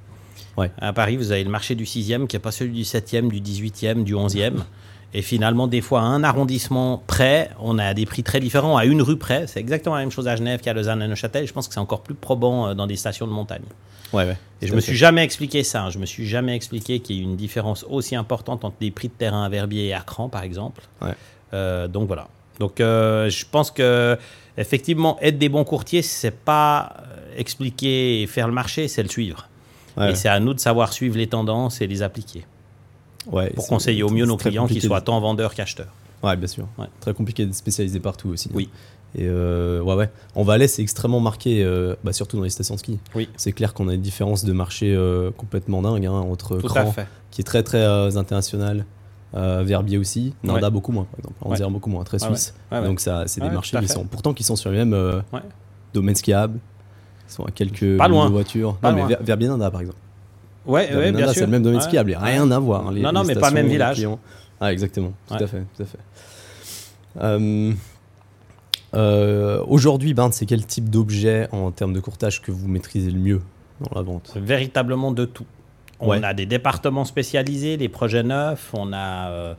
[0.57, 0.71] Ouais.
[0.79, 3.39] À Paris, vous avez le marché du 6e qui n'est pas celui du 7e, du
[3.39, 4.53] 18e, du 11e.
[5.13, 8.77] Et finalement, des fois, à un arrondissement près, on a des prix très différents.
[8.77, 11.47] À une rue près, c'est exactement la même chose à Genève qu'à Lausanne et Neuchâtel.
[11.47, 13.63] Je pense que c'est encore plus probant euh, dans des stations de montagne.
[14.13, 14.37] Ouais, ouais.
[14.61, 15.83] Et je me suis jamais expliqué ça.
[15.83, 15.89] Hein.
[15.91, 19.07] Je me suis jamais expliqué qu'il y ait une différence aussi importante entre des prix
[19.07, 20.83] de terrain à Verbier et à Cran, par exemple.
[21.01, 21.13] Ouais.
[21.53, 22.27] Euh, donc voilà.
[22.59, 24.17] Donc euh, je pense que
[24.57, 26.97] effectivement, être des bons courtiers, c'est pas
[27.37, 29.47] expliquer et faire le marché, c'est le suivre.
[29.99, 32.45] Et c'est à nous de savoir suivre les tendances et les appliquer
[33.55, 35.93] pour conseiller au mieux nos clients qui soient tant vendeurs qu'acheteurs.
[36.23, 36.67] Ouais, bien sûr.
[36.99, 38.49] Très compliqué de spécialiser partout aussi.
[38.53, 38.69] Oui.
[39.15, 40.09] Et euh, ouais, ouais.
[40.35, 42.99] En Valais, c'est extrêmement marqué, euh, bah, surtout dans les stations de ski.
[43.15, 43.29] Oui.
[43.37, 46.93] C'est clair qu'on a une différence de marché euh, complètement dingue hein, entre Cran,
[47.31, 48.85] qui est très très international,
[49.33, 51.35] Verbier aussi, Nanda beaucoup moins, par exemple.
[51.41, 52.53] On dirait beaucoup moins, très suisse.
[52.71, 55.23] Donc ça, c'est des marchés qui sont pourtant qui sont sur les mêmes
[55.93, 56.59] domaines skiables.
[57.29, 58.29] Ils sont à quelques pas loin.
[58.29, 58.77] voitures.
[58.81, 59.99] non, mais Verbier Nanda, par exemple.
[60.67, 61.35] Ouais, ouais bien sûr.
[61.35, 62.87] C'est le même domaine skiable, rien à voir.
[62.87, 64.05] Hein, non, non, mais pas le même village.
[64.59, 65.99] Ah, exactement, tout à fait, tout à fait.
[67.19, 67.73] Euh,
[68.95, 73.19] euh, Aujourd'hui, ben, c'est quel type d'objet en termes de courtage que vous maîtrisez le
[73.19, 73.41] mieux
[73.81, 74.33] dans la vente?
[74.35, 75.45] Véritablement de tout.
[75.99, 79.53] On a des départements spécialisés, des projets neufs, on a, euh,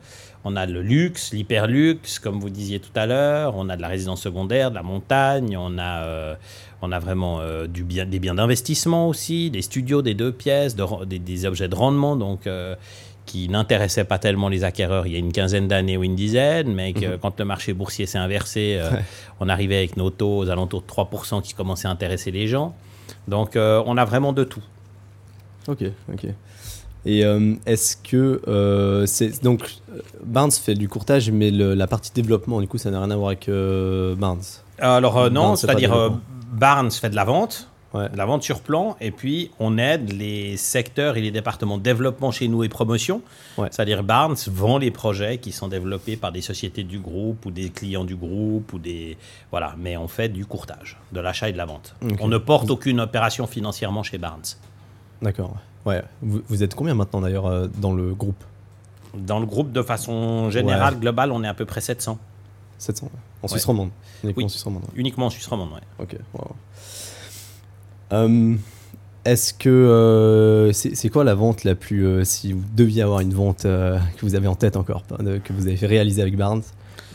[0.45, 3.89] on a le luxe, l'hyperluxe, comme vous disiez tout à l'heure, on a de la
[3.89, 6.35] résidence secondaire, de la montagne, on a, euh,
[6.81, 10.75] on a vraiment euh, du bien, des biens d'investissement aussi, des studios, des deux pièces,
[10.75, 12.47] des, objets de rendement, donc
[13.25, 16.73] qui n'intéressaient pas tellement les acquéreurs il y a une quinzaine d'années ou une dizaine,
[16.73, 17.17] mais que, mhm.
[17.19, 18.79] quand le marché boursier s'est inversé,
[19.39, 22.75] on arrivait avec nos taux aux alentours de 3% qui commençaient à intéresser les gens.
[23.27, 24.63] Donc on a vraiment de tout.
[25.69, 26.27] Ok, ok.
[27.05, 29.75] Et euh, est-ce que euh, c'est donc
[30.23, 33.29] Barnes fait du courtage, mais la partie développement, du coup, ça n'a rien à voir
[33.29, 34.41] avec euh, Barnes.
[34.79, 36.19] Alors non, c'est-à-dire
[36.51, 40.57] Barnes fait de la vente, de la vente sur plan, et puis on aide les
[40.57, 43.21] secteurs et les départements de développement chez nous et promotion.
[43.57, 47.69] C'est-à-dire Barnes vend les projets qui sont développés par des sociétés du groupe ou des
[47.69, 49.17] clients du groupe ou des
[49.51, 51.95] voilà, mais on fait du courtage, de l'achat et de la vente.
[52.19, 54.43] On ne porte aucune opération financièrement chez Barnes.
[55.21, 55.55] D'accord.
[55.85, 56.03] Ouais.
[56.21, 58.43] Vous, êtes combien maintenant d'ailleurs euh, dans le groupe?
[59.15, 62.17] Dans le groupe, de façon générale, globale, on est à peu près 700.
[62.77, 63.09] 700
[63.41, 63.89] En Suisse romande
[64.23, 65.81] Uniquement en Suisse romande Uniquement en Suisse romande, ouais.
[65.99, 66.15] Ok.
[68.11, 68.55] Euh,
[69.25, 73.63] est-ce que euh, c'est quoi la vente la plus si vous deviez avoir une vente
[73.63, 76.63] que vous avez en tête encore que vous avez fait réaliser avec Barnes?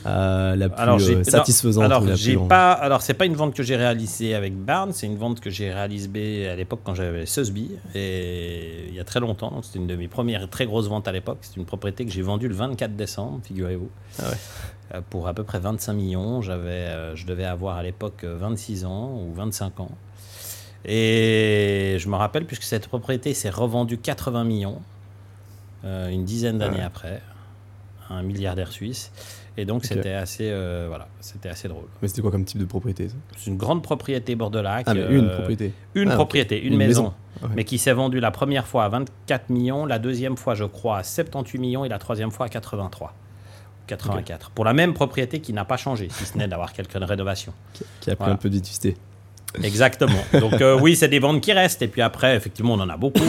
[0.07, 2.73] Euh, la plus alors, euh, satisfaisante Alors, j'ai pas.
[2.73, 5.73] Alors, c'est pas une vente que j'ai réalisée avec Barnes, c'est une vente que j'ai
[5.73, 9.51] réalisée à l'époque quand j'avais Susby, et il y a très longtemps.
[9.51, 11.39] Donc, c'était une de mes premières très grosses ventes à l'époque.
[11.43, 13.89] C'est une propriété que j'ai vendue le 24 décembre, figurez-vous.
[14.19, 14.25] Ah
[14.95, 16.43] euh, pour à peu près 25 millions.
[16.43, 19.91] J'avais, je devais avoir à l'époque 26 ans ou 25 ans.
[20.85, 24.83] Et je me rappelle, puisque cette propriété s'est revendue 80 millions
[25.85, 27.21] une dizaine d'années après
[28.11, 29.11] un milliardaire suisse.
[29.57, 31.85] Et donc, c'était assez, euh, voilà, c'était assez drôle.
[32.03, 34.85] Mais c'était quoi comme type de propriété C'est une grande propriété bord de lac.
[34.89, 37.03] Ah, mais une propriété Une Ah, propriété, une, Une maison.
[37.03, 37.15] maison.
[37.41, 37.53] Ah ouais.
[37.57, 40.99] Mais qui s'est vendue la première fois à 24 millions, la deuxième fois, je crois,
[40.99, 43.15] à 78 millions et la troisième fois à 83.
[43.87, 44.51] 84.
[44.51, 47.53] Pour la même propriété qui n'a pas changé, si ce n'est d'avoir quelques rénovations.
[48.01, 48.33] Qui a pris Voilà.
[48.33, 48.97] un peu de vétusté.
[49.63, 50.19] Exactement.
[50.41, 51.83] Donc euh, oui, c'est des ventes qui restent.
[51.83, 53.21] Et puis après, effectivement, on en a beaucoup.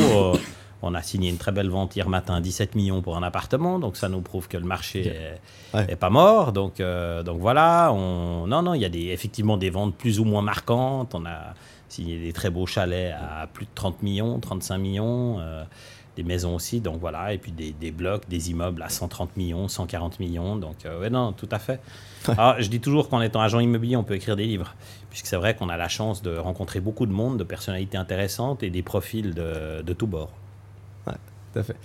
[0.86, 3.80] On a signé une très belle vente hier matin, 17 millions pour un appartement.
[3.80, 5.08] Donc ça nous prouve que le marché Ok.
[5.08, 5.42] est,
[5.78, 5.86] Ouais.
[5.92, 6.52] est pas mort.
[6.54, 7.92] Donc, euh, donc voilà.
[7.94, 8.48] On...
[8.48, 11.14] Non, non, il y a des, effectivement des ventes plus ou moins marquantes.
[11.16, 11.54] On a
[11.90, 15.38] signé des très beaux chalets à plus de 30 millions, 35 millions.
[15.40, 15.64] euh,
[16.16, 19.68] des maisons aussi, donc voilà, et puis des, des blocs, des immeubles à 130 millions,
[19.68, 21.82] 140 millions, donc euh, ouais, non, tout à fait.
[22.38, 24.76] Alors, je dis toujours qu'en étant agent immobilier, on peut écrire des livres,
[25.10, 28.64] puisque c'est vrai qu'on a la chance de rencontrer beaucoup de monde, de personnalités intéressantes
[28.64, 30.32] et des profils de, de tous bords.
[31.56, 31.76] Tout à fait.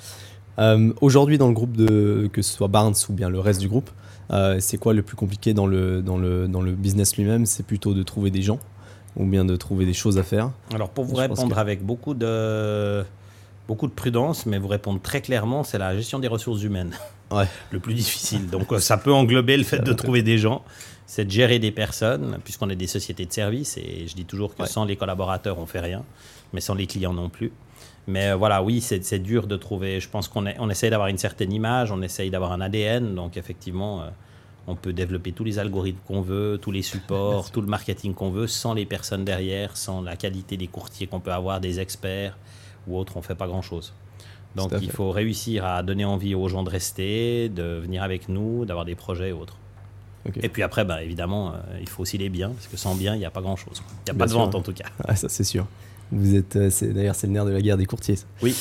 [0.58, 3.68] Euh, Aujourd'hui, dans le groupe de que ce soit Barnes ou bien le reste du
[3.68, 3.88] groupe,
[4.32, 7.46] euh, c'est quoi le plus compliqué dans le, dans le, dans le business lui-même?
[7.46, 8.58] C'est plutôt de trouver des gens
[9.16, 10.50] ou bien de trouver des choses à faire?
[10.74, 13.04] Alors pour vous Je répondre que- avec beaucoup de,
[13.68, 16.92] beaucoup de prudence, mais vous répondre très clairement, c'est la gestion des ressources humaines.
[17.32, 17.46] Ouais.
[17.70, 18.48] Le plus difficile.
[18.50, 20.64] Donc euh, ça peut englober le fait de trouver des gens,
[21.06, 24.56] c'est de gérer des personnes, puisqu'on est des sociétés de services, et je dis toujours
[24.56, 24.68] que Ouais.
[24.68, 26.02] sans les collaborateurs, on fait rien,
[26.52, 27.52] mais sans les clients non plus.
[28.06, 30.00] Mais euh, voilà, oui, c'est dur de trouver.
[30.00, 33.14] Je pense qu'on est- on essaye d'avoir une certaine image, on essaye d'avoir un ADN,
[33.14, 34.06] donc effectivement, euh,
[34.66, 38.30] on peut développer tous les algorithmes qu'on veut, tous les supports, tout le marketing qu'on
[38.30, 42.36] veut, sans les personnes derrière, sans la qualité des courtiers qu'on peut avoir, des experts
[42.86, 43.92] ou autres, on fait pas grand-chose.
[44.56, 48.64] Donc il faut réussir à donner envie aux gens de rester, de venir avec nous,
[48.64, 49.56] d'avoir des projets et autres.
[50.42, 53.14] Et puis après, bah, évidemment, euh, il faut aussi les biens, parce que sans biens,
[53.14, 53.80] il n'y a pas grand-chose.
[53.80, 54.38] Il n'y a Bien pas de sûr.
[54.40, 54.84] vente en tout cas.
[55.06, 55.66] Ah, ça c'est sûr.
[56.12, 58.16] Vous êtes, euh, d'ailleurs, c'est le nerf de la guerre des courtiers.
[58.16, 58.26] ça.
[58.42, 58.54] Oui.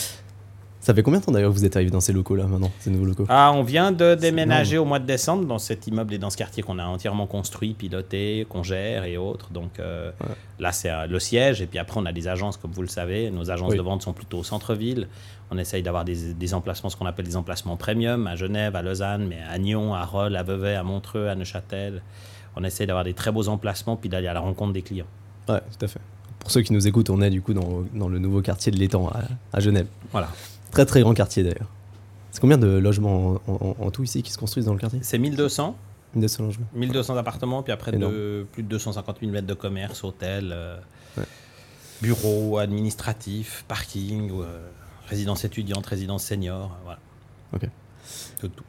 [0.82, 2.90] Ça fait combien de temps d'ailleurs que vous êtes arrivé dans ces locaux-là maintenant, ces
[2.90, 3.26] nouveaux locaux?
[3.28, 6.38] Ah, on vient de déménager au mois de décembre dans cet immeuble et dans ce
[6.38, 9.52] quartier qu'on a entièrement construit, piloté, qu'on gère et autres.
[9.52, 10.28] Donc euh, Ouais.
[10.60, 11.62] là, c'est euh, le siège.
[11.62, 13.30] Et puis après, on a des agences, comme vous le savez.
[13.30, 13.78] Nos agences Oui.
[13.78, 15.10] de vente sont plutôt au centre-ville.
[15.52, 18.82] On essaye d'avoir des, des emplacements, ce qu'on appelle des emplacements premium, à Genève, à
[18.82, 22.02] Lausanne, mais à Nyon, à Rolles, à Vevey, à Montreux, à Neuchâtel.
[22.56, 25.08] On essaye d'avoir des très beaux emplacements, puis d'aller à la rencontre des clients.
[25.50, 26.00] Ouais, tout à fait.
[26.40, 28.78] Pour ceux qui nous écoutent, on est du coup dans, dans le nouveau quartier de
[28.78, 29.24] l'Étang à,
[29.54, 29.88] à Genève.
[30.12, 30.30] Voilà.
[30.72, 31.68] Très très grand quartier d'ailleurs.
[32.32, 35.00] C'est combien de logements en, en- en tout ici qui se construisent dans le quartier?
[35.02, 35.76] C'est 1200.
[36.16, 36.66] 1200 logements.
[36.74, 40.78] 1200 appartements, puis après de, plus de 250 000 mètres de commerce, hôtels, euh,
[41.18, 41.24] Ouais.
[42.02, 44.68] bureaux, administratifs, parking, euh,
[45.08, 47.00] résidence étudiante, résidence senior, euh, voilà.
[47.54, 47.70] Ok.
[48.40, 48.64] Tout, tout.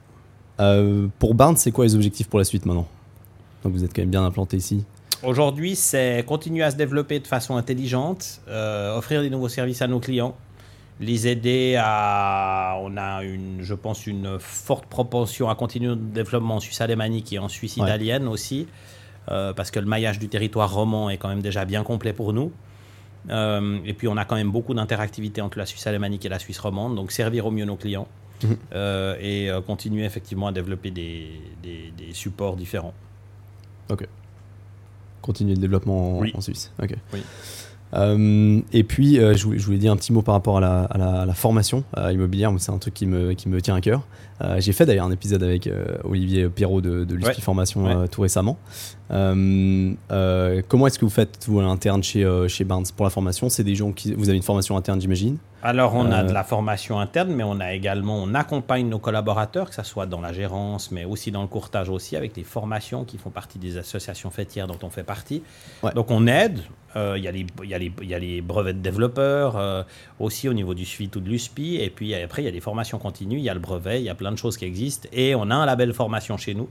[0.61, 2.89] Euh, pour Barnes, c'est quoi les objectifs pour la suite maintenant?
[3.63, 4.85] Donc vous êtes quand même bien implanté ici.
[5.23, 9.87] Aujourd'hui, c'est continuer à se développer de façon intelligente, euh, offrir des nouveaux services à
[9.87, 10.35] nos clients,
[10.99, 12.79] les aider à.
[12.81, 17.33] On a, une, je pense, une forte propension à continuer notre développement en Suisse alémanique
[17.35, 17.85] et en Suisse Ouais.
[17.85, 18.67] italienne aussi,
[19.31, 22.33] euh, parce que le maillage du territoire roman est quand même déjà bien complet pour
[22.33, 22.51] nous.
[23.29, 26.39] Euh, et puis, on a quand même beaucoup d'interactivité entre la Suisse alémanique et la
[26.39, 28.09] Suisse romande, donc servir au mieux nos clients
[28.43, 28.57] Mhm.
[28.73, 31.29] euh, et continuer effectivement à développer des,
[31.63, 32.95] des- des supports différents.
[35.23, 36.33] Continuer le développement en, Oui.
[36.37, 36.71] en Suisse.
[36.83, 36.95] Ok.
[37.13, 37.21] Oui.
[37.95, 40.61] Euh, et puis, euh, je, voulais, je voulais dire un petit mot par rapport à
[40.61, 42.53] la, à la- à la formation euh, immobilière.
[42.59, 44.03] C'est un truc qui me, qui me tient à cœur.
[44.43, 47.35] Euh, J'ai fait d'ailleurs un épisode avec euh, Olivier Perrault de, de Ouais.
[47.35, 47.95] Formation Ouais.
[47.95, 48.59] euh, tout récemment.
[49.11, 53.05] Euh, euh, comment est-ce que vous faites, vous, à l'interne chez, euh, chez Barnes pour
[53.05, 53.49] la formation?
[53.49, 54.15] C'est des gens qui.
[54.15, 55.37] Vous avez une formation interne, j'imagine?
[55.63, 58.99] Alors, on a Euh, de la formation interne, mais on a également, on accompagne nos
[58.99, 62.45] collaborateurs, que ce soit dans la gérance, mais aussi dans le courtage aussi, avec les
[62.45, 65.43] formations qui font partie des associations fêtières dont on fait partie.
[65.83, 65.93] Ouais.
[65.93, 66.61] Donc, on aide.
[66.97, 69.85] Euh, Il y, a les- il y, il y a les brevets de développeurs, euh,
[70.19, 71.77] aussi au niveau du suivi ou de l'USPI.
[71.77, 74.05] Et puis après, il y a des formations continues, il y a le brevet, il
[74.05, 75.09] y a plein de choses qui existent.
[75.13, 76.69] Et on a un label formation chez nous.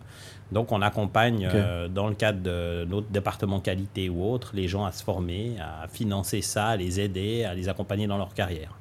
[0.51, 4.83] Donc, on accompagne, euh, dans le cadre de notre département qualité ou autre, les gens
[4.85, 8.73] à se former, à financer ça, à les aider, à les accompagner dans leur carrière.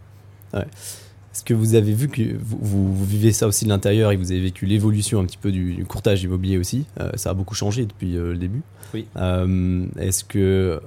[0.55, 4.17] Est-ce que vous avez vu que vous, vous- vous vivez ça aussi de l'intérieur et
[4.17, 6.87] vous avez vécu l'évolution un petit peu du, du courtage immobilier aussi?
[7.01, 8.63] Euh, Ça a beaucoup changé depuis euh, le début?
[8.95, 9.07] Oui.
[9.99, 10.81] Est-ce que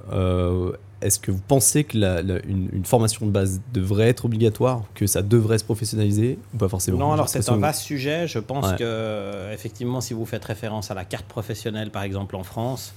[1.02, 4.82] est-ce que vous pensez que la- la- une, une formation de base devrait être obligatoire,
[4.94, 6.98] que ça devrait se professionnaliser ou pas forcément?
[6.98, 8.26] Non, alors c'est un vaste sujet.
[8.26, 8.76] Je pense Ouais.
[8.76, 12.94] que, euh, effectivement, si vous faites référence à la carte professionnelle, par exemple, en France,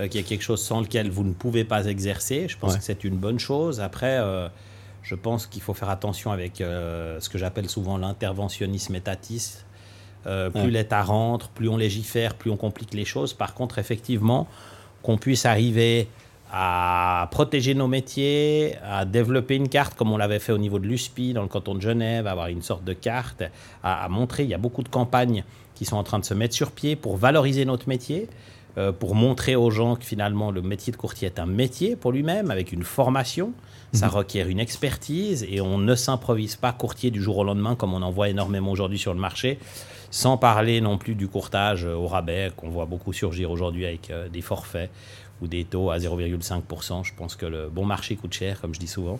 [0.00, 2.78] euh, qui est quelque chose sans lequel vous ne pouvez pas exercer, je pense Ouais.
[2.78, 3.80] que c'est une bonne chose.
[3.80, 4.48] Après, euh,
[5.02, 9.64] je pense qu'il faut faire attention avec euh, ce que j'appelle souvent l'interventionnisme étatiste.
[10.26, 10.70] Euh, plus Ouais.
[10.70, 13.34] l'État rentre, plus on légifère, plus on complique les choses.
[13.34, 14.48] Par contre, effectivement,
[15.02, 16.08] qu'on puisse arriver
[16.56, 20.86] à protéger nos métiers, à développer une carte comme on l'avait fait au niveau de
[20.86, 23.42] l'USPI dans le canton de Genève, avoir une sorte de carte,
[23.82, 24.44] à, à montrer.
[24.44, 25.42] Il y a beaucoup de campagnes
[25.74, 28.28] qui sont en train de se mettre sur pied pour valoriser notre métier,
[28.78, 32.12] euh, pour montrer aux gens que finalement le métier de courtier est un métier pour
[32.12, 33.52] lui-même, avec une formation.
[33.92, 34.12] Ça mhm.
[34.12, 38.02] requiert une expertise et on ne s'improvise pas courtier du jour au lendemain comme on
[38.02, 39.58] en voit énormément aujourd'hui sur le marché,
[40.10, 44.28] sans parler non plus du courtage au rabais qu'on voit beaucoup surgir aujourd'hui avec euh,
[44.28, 44.90] des forfaits
[45.42, 47.04] ou des taux à 0,5%.
[47.04, 49.18] Je pense que le bon marché coûte cher, comme je dis souvent.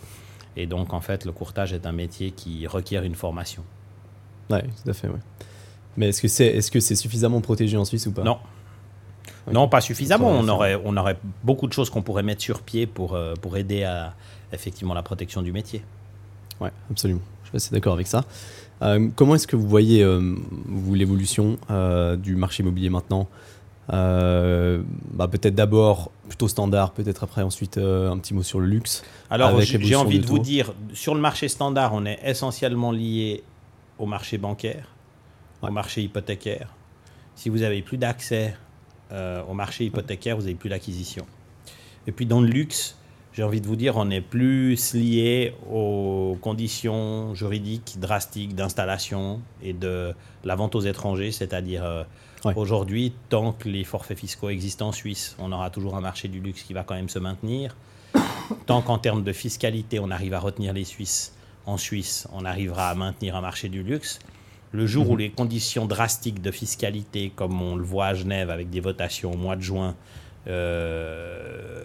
[0.56, 3.64] Et donc, en fait, le courtage est un métier qui requiert une formation.
[4.50, 5.08] Oui, tout à fait.
[5.08, 5.20] Ouais.
[5.96, 8.22] Mais est-ce que c'est est -ce c'est suffisamment protégé en Suisse ou pas?
[8.22, 8.38] Non.
[9.52, 10.30] Non, pas suffisamment.
[10.30, 13.56] On aurait, on aurait beaucoup de choses qu'on pourrait mettre sur pied pour, euh, pour
[13.56, 14.14] aider à
[14.52, 15.82] effectivement la protection du métier.
[16.60, 17.20] Oui, absolument.
[17.42, 18.24] Je suis assez d'accord avec ça.
[18.82, 20.34] Euh, comment est-ce que vous voyez, euh,
[20.92, 21.58] l'évolution
[22.18, 23.28] du marché immobilier maintenant?
[23.88, 29.04] Bah, Peut-être d'abord plutôt standard, peut-être après ensuite un petit mot sur le luxe.
[29.30, 33.42] Alors j'ai envie de vous dire, sur le marché standard, on est essentiellement lié
[33.98, 34.88] au marché bancaire,
[35.62, 36.68] au marché hypothécaire.
[37.34, 38.56] Si vous avez plus d'accès
[39.12, 41.26] euh, au marché hypothécaire, vous n'avez plus l'acquisition.
[42.06, 42.96] Et puis dans le luxe,
[43.34, 49.72] j'ai envie de vous dire, on est plus lié aux conditions juridiques drastiques d'installation et
[49.72, 52.04] de la vente aux étrangers, c'est-à-dire euh,
[52.54, 56.38] aujourd'hui, tant que les forfaits fiscaux existent en Suisse, on aura toujours un marché du
[56.38, 57.76] luxe qui va quand même se maintenir.
[58.66, 61.34] Tant qu'en termes de fiscalité, on arrive à retenir les Suisses
[61.66, 64.20] en Suisse, on arrivera à maintenir un marché du luxe.
[64.70, 65.18] Le jour où mhm.
[65.18, 69.36] les conditions drastiques de fiscalité, comme on le voit à Genève avec des votations au
[69.36, 69.96] mois de juin,
[70.46, 71.84] euh,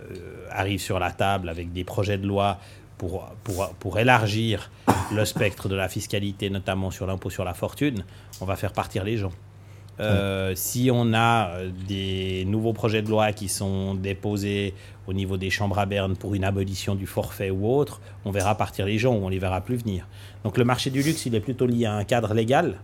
[0.49, 2.57] arrivent sur la table avec des projets de loi
[2.97, 4.71] pour, pour, pour, élargir
[5.13, 8.03] le spectre de la fiscalité, notamment sur l'impôt sur la fortune,
[8.41, 9.31] on va faire partir les gens.
[9.99, 14.73] Euh, si on a euh, des nouveaux projets de loi qui sont déposés
[15.07, 18.55] au niveau des chambres à Berne pour une abolition du forfait ou autre, on verra
[18.55, 20.07] partir les gens ou on les verra plus venir.
[20.45, 22.75] Donc le marché du luxe, il est plutôt lié à un cadre légal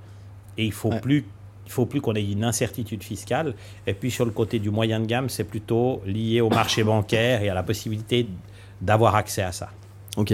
[0.57, 1.25] et il faut plus
[1.65, 3.55] il faut plus qu'on ait une incertitude fiscale.
[3.87, 7.41] Et puis sur le côté du moyen de gamme, c'est plutôt lié au marché bancaire
[7.41, 8.27] et à la possibilité
[8.81, 9.69] d'avoir accès à ça.
[10.17, 10.33] Ok.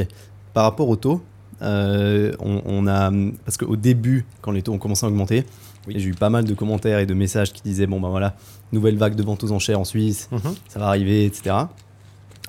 [0.53, 1.21] Par rapport au taux,
[1.61, 3.11] euh, on, a
[3.45, 5.45] parce qu'au début, quand les taux ont commencé à augmenter,
[5.87, 8.35] j'ai eu pas mal de commentaires et de messages qui disaient bon ben voilà,
[8.71, 10.55] nouvelle vague de ventes aux enchères en Suisse, mhm.
[10.67, 11.55] ça va arriver, etc.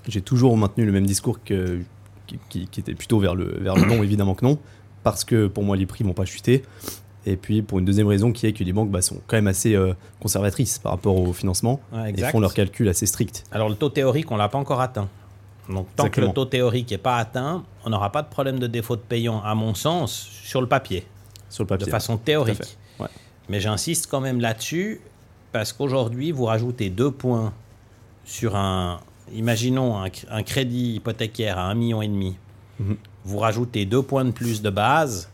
[0.09, 1.81] J'ai toujours maintenu le même discours que,
[2.49, 4.59] qui, était plutôt vers le, vers le non, évidemment que non,
[5.03, 6.63] parce que pour moi les prix vont pas chuter.
[7.25, 9.47] Et puis pour une deuxième raison qui est que les banques bah, sont quand même
[9.47, 13.45] assez euh, conservatrices par rapport au financement et font leurs calculs assez stricts.
[13.53, 15.09] Alors le taux théorique, on l'a pas encore atteint.
[15.69, 18.67] Donc tant que le taux théorique n'est pas atteint, on n'aura pas de problème de
[18.67, 21.07] défaut de payant, à mon sens, sur le papier.
[21.49, 21.87] Sur le papier.
[21.87, 22.77] De façon théorique.
[23.49, 25.01] Mais j'insiste quand même là-dessus
[25.51, 27.53] parce qu'aujourd'hui, vous rajoutez deux points
[28.25, 29.01] sur un,
[29.35, 32.03] imaginons un, crédit hypothécaire à 1,5 million.
[32.03, 32.37] et demi.
[32.79, 32.97] Mhm.
[33.25, 35.29] Vous rajoutez deux points de plus de base,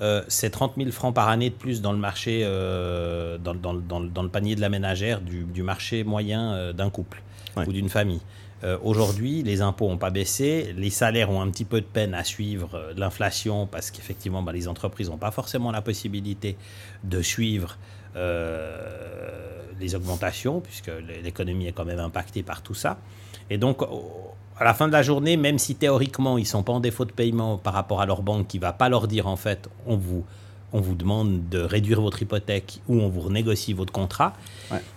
[0.00, 4.28] euh, c'est 30 000 francs par année de plus dans le marché, euh, dans, le
[4.28, 7.22] panier de la ménagère du, marché moyen euh, d'un couple
[7.56, 8.20] ou d'une famille.
[8.64, 12.14] Euh, aujourd'hui, les impôts n'ont pas baissé, les salaires ont un petit peu de peine
[12.14, 16.56] à suivre l'inflation parce qu'effectivement, bah, les entreprises n'ont pas forcément la possibilité
[17.04, 17.78] de suivre
[19.80, 20.90] les augmentations puisque
[21.24, 22.98] l'économie est quand même impactée par tout ça.
[23.50, 23.82] Et donc,
[24.58, 27.04] à la fin de la journée, même si théoriquement ils ne sont pas en défaut
[27.04, 29.68] de paiement par rapport à leur banque qui ne va pas leur dire en fait,
[29.86, 30.24] on vous,
[30.72, 34.34] on vous demande de réduire votre hypothèque ou on vous renégocie votre contrat,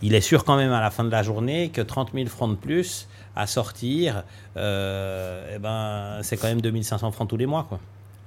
[0.02, 2.52] il est sûr quand même à la fin de la journée que 30 000 francs
[2.52, 4.24] de plus, à sortir,
[4.58, 7.65] euh, eh ben, c'est quand même 2500 francs tous les mois.
[7.70, 7.80] Quoi.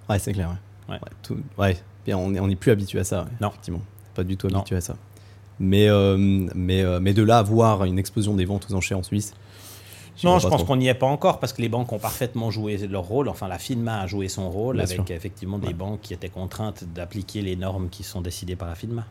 [0.09, 0.57] Ouais, c'est clair.
[0.89, 0.99] Ouais.
[1.59, 1.77] Ouais.
[2.07, 3.27] Bien, on n'est est plus habitué à ça.
[3.41, 3.49] Non.
[3.49, 3.83] Effectivement.
[4.15, 4.97] Pas du tout habitué à ça.
[5.59, 8.99] Mais, euh, mais, euh, mais de là à voir une explosion des ventes aux enchères
[8.99, 9.35] en Suisse.
[10.25, 12.77] Non, je pense qu'on n'y est pas encore parce que les banques ont parfaitement joué
[12.87, 13.29] leur rôle.
[13.29, 17.43] Enfin, la FINMA a joué son rôle avec effectivement des banques qui étaient contraintes d'appliquer
[17.43, 19.05] les normes qui sont décidées par la FINMA.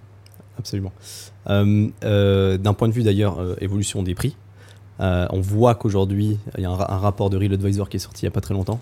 [0.58, 0.92] Absolument.
[1.48, 4.36] D'un point de vue d'ailleurs, évolution des prix,
[5.00, 8.24] euh, on voit qu'aujourd'hui, il y a un, rapport de Real Advisor qui est sorti
[8.24, 8.82] il n'y a pas très longtemps,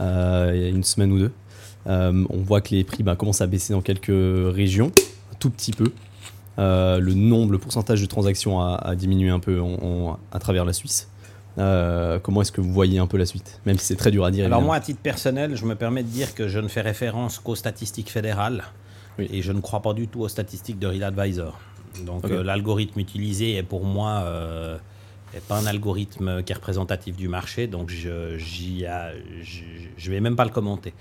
[0.00, 1.32] euh, il y a une semaine ou deux.
[1.88, 4.92] Euh, on voit que les prix bah, commencent à baisser dans quelques régions,
[5.32, 5.92] un tout petit peu.
[6.58, 9.60] le nombre, le pourcentage de transactions a, diminué un peu
[10.32, 11.08] à travers la Suisse.
[11.56, 14.30] Comment est-ce que vous voyez un peu la suite Même si c'est très dur à
[14.30, 14.46] dire.
[14.46, 17.38] Alors moi, à titre personnel, je me permets de dire que je ne fais référence
[17.38, 18.64] qu'aux statistiques fédérales
[19.18, 21.58] et je ne crois pas du tout aux statistiques de Real Advisor.
[22.04, 24.24] Donc l'algorithme utilisé est pour moi
[25.34, 30.44] n'est pas un algorithme qui est représentatif du marché, donc je ne vais même pas
[30.44, 30.92] le commenter.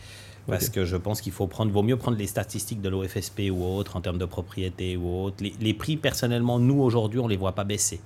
[0.48, 3.64] Parce que je pense qu'il faut prendre, vaut mieux prendre les statistiques de l'OFSP ou
[3.64, 5.44] autres en termes de propriété ou autres.
[5.60, 8.00] Les, prix, personnellement, nous aujourd'hui, on les voit pas baisser.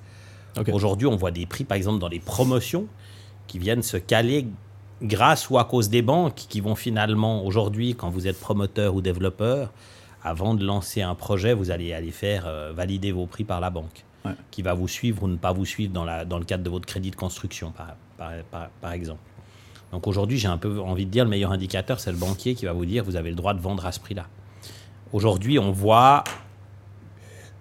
[0.73, 2.85] Aujourd'hui, on voit des prix, par exemple, dans les promotions
[3.47, 4.47] qui viennent se caler
[5.01, 9.01] grâce ou à cause des banques qui vont finalement, aujourd'hui, quand vous êtes promoteur ou
[9.01, 9.71] développeur,
[10.23, 13.69] avant de lancer un projet, vous allez aller faire euh, valider vos prix par la
[13.69, 14.31] banque, Ouais.
[14.51, 16.69] qui va vous suivre ou ne pas vous suivre dans, la, dans le cadre de
[16.69, 19.21] votre crédit de construction, par, par, par- par exemple.
[19.93, 22.65] Donc aujourd'hui, j'ai un peu envie de dire, le meilleur indicateur, c'est le banquier qui
[22.65, 24.25] va vous dire, vous avez le droit de vendre à ce prix-là.
[25.13, 26.25] Aujourd'hui, on voit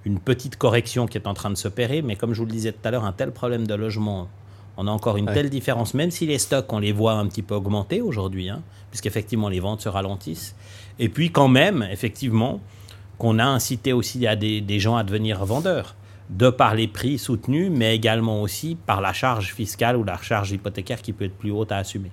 [0.05, 2.73] une petite correction qui est en train de s'opérer, mais comme je vous le disais
[2.73, 4.29] tout à l'heure, un tel problème de logement,
[4.77, 5.35] on a encore une Ouais.
[5.35, 8.63] telle différence, même si les stocks, on les voit un petit peu augmenter aujourd'hui, hein,
[8.91, 10.55] puisqu'effectivement les ventes se ralentissent.
[10.99, 12.61] Et puis quand même, effectivement,
[13.19, 15.97] qu'on a incité aussi à des, des gens à devenir vendeurs,
[16.31, 20.53] de par les prix soutenus, mais également aussi par la charge fiscale ou la charge
[20.53, 22.11] hypothécaire qui peut être plus haute à assumer.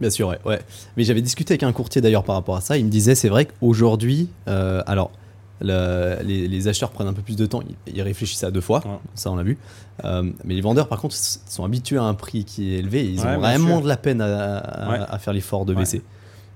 [0.00, 0.38] Bien sûr, ouais.
[0.44, 0.60] ouais.
[0.96, 2.76] Mais j'avais discuté avec un courtier d'ailleurs par rapport à ça.
[2.76, 5.10] Il me disait, c'est vrai qu'aujourd'hui, euh, alors,
[5.60, 8.60] le- les, les acheteurs prennent un peu plus de temps, ils, ils réfléchissent à deux
[8.60, 8.92] fois, Ouais.
[9.14, 9.58] ça on l'a vu.
[10.04, 13.08] Euh, mais les vendeurs, par contre, sont habitués à un prix qui est élevé et
[13.08, 13.82] ils Ouais, ont vraiment sûr.
[13.82, 14.98] de la peine à, à- Ouais.
[15.08, 16.02] à faire l'effort de baisser.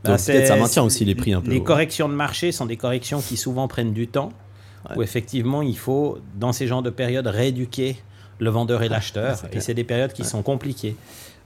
[0.05, 1.51] Bah, Donc peut-être ça maintient aussi les prix un peu.
[1.51, 4.31] Les corrections de marché sont des corrections qui souvent prennent du temps,
[4.97, 7.97] où effectivement il faut, dans ces genres de périodes, rééduquer
[8.39, 9.37] le vendeur et l'acheteur.
[9.37, 10.97] c'est et c'est des périodes qui sont compliquées.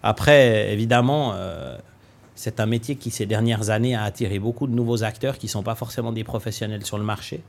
[0.03, 1.77] Après, évidemment, euh,
[2.37, 5.51] c'est un métier qui, ces dernières années, a attiré beaucoup de nouveaux acteurs qui ne
[5.51, 7.43] sont pas forcément des professionnels sur le marché.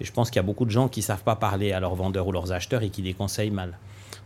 [0.00, 1.80] Et je pense qu'il y a beaucoup de gens qui ne savent pas parler à
[1.80, 3.76] leurs vendeurs ou leurs acheteurs et qui les conseillent mal.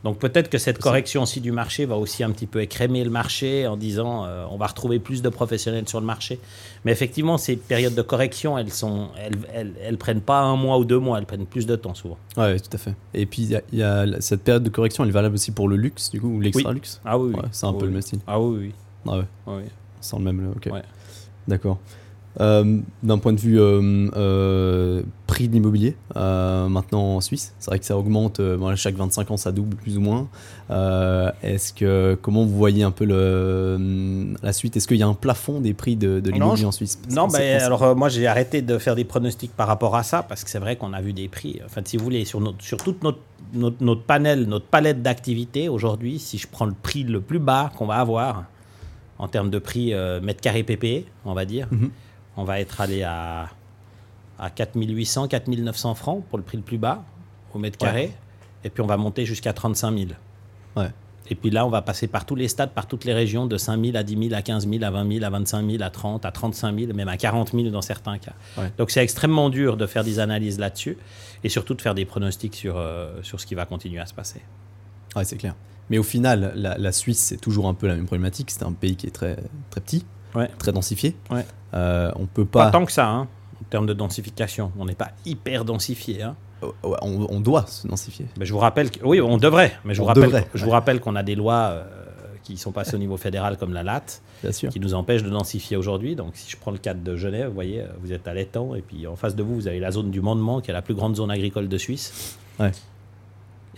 [0.04, 3.10] Donc peut-être que cette correction aussi du marché va aussi un petit peu écrémer le
[3.10, 6.40] marché en disant euh, on va retrouver plus de professionnels sur le marché.
[6.84, 10.76] Mais effectivement, ces périodes de correction, elles sont, elles, elles, elles prennent pas un mois
[10.78, 12.18] ou deux mois, elles prennent plus de temps souvent.
[12.36, 12.94] Ouais, tout à fait.
[13.14, 15.76] Et puis y a, y cette période de correction, elle est valable aussi pour le
[15.76, 17.00] luxe, du coup, ou l'extra luxe?
[17.04, 17.36] Ah oui, oui.
[17.40, 17.92] Ouais, c'est un Oui, peu le oui.
[17.94, 18.18] même style.
[18.26, 18.72] Ah oui, oui.
[19.06, 19.62] Ah ouais, oui.
[20.02, 20.52] C'est le même.
[20.54, 20.68] Ok.
[20.72, 20.82] Ouais.
[21.48, 21.78] D'accord.
[22.40, 27.70] Euh, D'un point de vue euh, euh, prix de l'immobilier, euh, maintenant en Suisse, c'est
[27.70, 28.40] vrai que ça augmente.
[28.40, 30.28] euh, chaque 25 ans, ça double plus ou moins.
[30.70, 34.76] Euh, Est-ce que comment vous voyez un peu le, la suite?
[34.78, 36.98] Est-ce qu'il y a un plafond des prix de, l'immobilier en Suisse?
[37.10, 40.02] Non, ben, sait- alors euh, moi j'ai arrêté de faire des pronostics par rapport à
[40.02, 41.60] ça parce que c'est vrai qu'on a vu des prix.
[41.66, 43.18] Enfin, si vous voulez, sur, notre, sur toute notre,
[43.52, 47.70] notre, notre panel, notre palette d'activités aujourd'hui, si je prends le prix le plus bas
[47.76, 48.44] qu'on va avoir
[49.22, 51.90] en termes de prix euh, mètre carré PPE, on va dire, Mhm.
[52.36, 53.48] on va être allé à,
[54.38, 57.04] à 4800, 4900 francs pour le prix le plus bas
[57.54, 57.86] au mètre Ouais.
[57.88, 58.12] carré.
[58.64, 60.10] Et puis on va monter jusqu'à 35 000.
[60.76, 60.90] Ouais.
[61.30, 63.56] Et puis là, on va passer par tous les stades, par toutes les régions, de
[63.56, 65.88] 5 000 à 10 000, à 15 000, à 20 000, à 25 000, à
[65.90, 68.32] 30, à 35 000, même à 40 000 dans certains cas.
[68.58, 68.72] Ouais.
[68.76, 70.98] Donc c'est extrêmement dur de faire des analyses là-dessus
[71.44, 74.14] et surtout de faire des pronostics sur, euh, sur ce qui va continuer à se
[74.14, 74.40] passer.
[75.14, 75.54] Ouais, c'est clair.
[75.92, 78.50] Mais au final, la, la Suisse, c'est toujours un peu la même problématique.
[78.50, 79.36] C'est un pays qui est très,
[79.70, 80.48] très petit, Ouais.
[80.58, 81.14] très densifié.
[81.30, 81.44] Ouais.
[81.74, 82.70] Euh, on peut Pas pas.
[82.70, 83.28] tant que ça, hein,
[83.60, 84.72] en termes de densification.
[84.78, 86.22] On n'est pas hyper densifié.
[86.22, 86.34] Hein.
[86.62, 88.26] Ouais, on, on doit se densifier.
[88.38, 90.70] Mais je vous rappelle, que, oui, on devrait, mais je vous rappelle, devrait, je vous
[90.70, 91.84] rappelle qu'on a des lois euh,
[92.42, 94.04] qui sont passées au niveau fédéral comme la LAT,
[94.70, 96.16] qui nous empêchent de densifier aujourd'hui.
[96.16, 98.74] Donc si je prends le cadre de Genève, vous voyez, euh, vous êtes à l'étang,
[98.74, 100.82] et puis en face de vous, vous avez la zone du Mandement, qui est la
[100.82, 102.38] plus grande zone agricole de Suisse.
[102.58, 102.70] Ouais.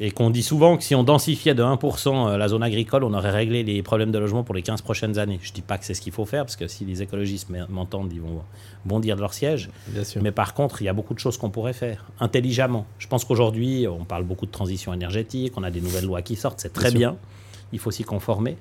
[0.01, 3.15] Et qu'on dit souvent que si on densifiait de 1% euh, la zone agricole, on
[3.15, 5.39] aurait réglé les problèmes de logement pour les 15 prochaines années.
[5.41, 7.69] Je dis pas que c'est ce qu'il faut faire, parce que si les écologistes m'en-
[7.69, 8.43] m'entendent, ils vont
[8.85, 9.71] bondir de leur siège.
[9.87, 10.21] Bien sûr.
[10.21, 12.87] Mais par contre, il y a beaucoup de choses qu'on pourrait faire intelligemment.
[12.99, 16.35] Je pense qu'aujourd'hui, on parle beaucoup de transition énergétique, on a des nouvelles lois qui
[16.35, 17.17] sortent, c'est très Bien bien.
[17.73, 18.57] Il faut s'y conformer.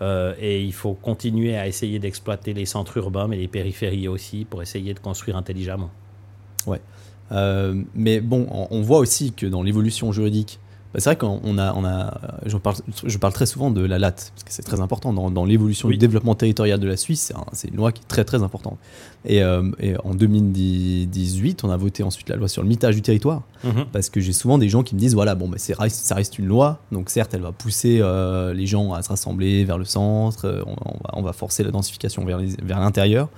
[0.00, 4.46] Euh, et il faut continuer à essayer d'exploiter les centres urbains, mais les périphéries aussi,
[4.48, 5.90] pour essayer de construire intelligemment.
[7.30, 10.58] Euh, mais bon, on, on voit aussi que dans l'évolution juridique,
[10.94, 13.82] bah, c'est vrai qu'on on a, on a, je parle, je parle très souvent de
[13.84, 15.94] la LAT, parce que c'est très important dans, dans l'évolution Oui.
[15.94, 17.20] du développement territorial de la Suisse.
[17.20, 18.78] c'est un- C'est une loi qui est très très importante.
[19.26, 23.02] Et, euh, et en 2018, on a voté ensuite la loi sur le mitage du
[23.02, 23.42] territoire,
[23.92, 26.46] parce que j'ai souvent des gens qui me disent voilà, bon, bah, ça reste une
[26.46, 30.44] loi, donc certes, elle va pousser euh, les gens à se rassembler vers le centre,
[30.46, 33.28] euh, on, on va, on va forcer la densification vers, les- vers l'intérieur.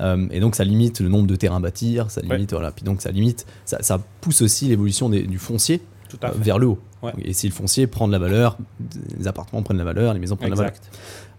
[0.00, 2.84] Euh, et donc ça limite le nombre de terrains à bâtir, ça limite voilà, puis
[2.84, 6.38] donc ça limite, ça, ça pousse aussi l'évolution des- du foncier Tout à euh, fait.
[6.44, 6.78] vers le haut.
[7.02, 7.12] Ouais.
[7.22, 8.56] Et si le foncier prend de la valeur,
[9.18, 10.78] les appartements prennent de la valeur, les maisons prennent de la valeur.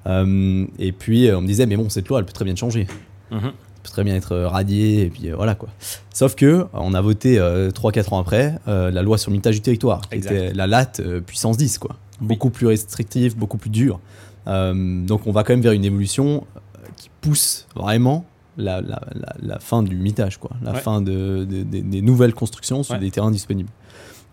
[0.08, 2.56] Euh, et puis euh, on me disait mais bon cette loi elle peut très bien
[2.56, 2.88] changer,
[3.32, 3.52] elle Mhm.
[3.84, 5.68] peut très bien être euh, radiée et puis euh, voilà quoi.
[6.14, 9.56] Sauf que euh, on a voté 3-4 ans après euh, la loi sur le mitage
[9.56, 10.32] du territoire, qui Exact.
[10.32, 14.00] était la latte euh, puissance 10 quoi, beaucoup plus restrictive, beaucoup plus dure.
[14.48, 18.26] Euh, donc on va quand même vers une évolution euh, qui pousse vraiment
[18.58, 20.80] la, la, la, la fin du mitage, quoi, la Ouais.
[20.80, 23.00] fin de, de- de- des nouvelles constructions sur Ouais.
[23.02, 23.70] des terrains disponibles.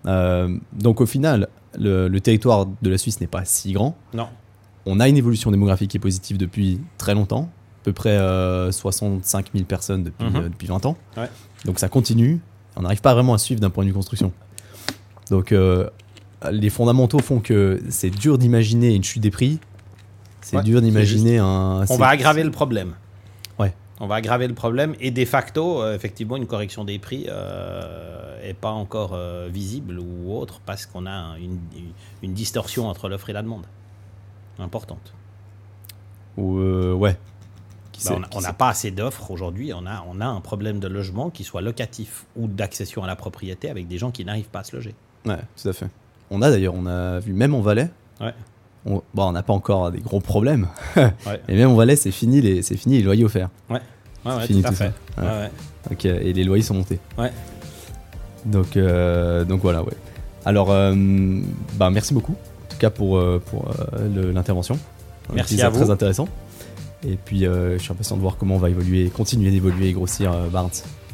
[0.06, 3.96] Euh, donc au final, le, le territoire de la Suisse n'est pas si grand.
[4.14, 4.28] Non.
[4.86, 7.50] On a une évolution démographique qui est positive depuis très longtemps,
[7.82, 10.96] à peu près euh, 65 000 personnes depuis, euh, depuis 20 ans.
[11.16, 11.28] Ouais.
[11.64, 12.40] Donc ça continue.
[12.76, 14.32] On n'arrive pas vraiment à suivre d'un point de vue construction.
[15.30, 15.88] Donc euh,
[16.52, 19.58] les fondamentaux font que c'est dur d'imaginer une chute des prix.
[20.40, 21.84] C'est Ouais, dur d'imaginer un.
[21.90, 22.94] On va aggraver le problème.
[23.98, 27.30] On va aggraver le problème et de facto, euh, effectivement, une correction des prix n'est
[27.30, 31.58] euh, pas encore euh, visible ou autre parce qu'on a une,
[32.22, 33.64] une, distorsion entre l'offre et la demande
[34.58, 35.14] importante.
[36.36, 37.16] Ou ouais.
[38.04, 39.72] Bah, on n'a pas assez d'offres aujourd'hui.
[39.72, 43.16] On a, on a un problème de logement qui soit locatif ou d'accession à la
[43.16, 44.94] propriété avec des gens qui n'arrivent pas à se loger.
[45.24, 45.88] Ouais, tout à fait.
[46.30, 47.88] On a d'ailleurs, on a vu même en Valais.
[48.20, 48.34] Ouais.
[48.88, 50.68] On bon, n'a pas encore des gros problèmes.
[51.48, 53.50] Et même en Valais, c'est fini les, c'est fini les loyers offerts.
[53.68, 53.80] Ouais.
[54.24, 54.92] Ouais, fini tout, à fait.
[55.90, 56.98] Ok, et les loyers sont montés.
[57.16, 57.30] Ouais.
[58.44, 59.92] Donc, euh, donc voilà, ouais.
[60.44, 60.94] Alors, euh,
[61.74, 63.68] bah, merci beaucoup, en tout cas pour, euh, pour
[64.14, 64.78] l'intervention.
[65.34, 65.80] Merci à vous.
[65.80, 66.28] Très intéressant.
[67.06, 70.32] Et puis, je suis impatient de voir comment on va évoluer, continuer d'évoluer et grossir
[70.52, 70.70] Barnes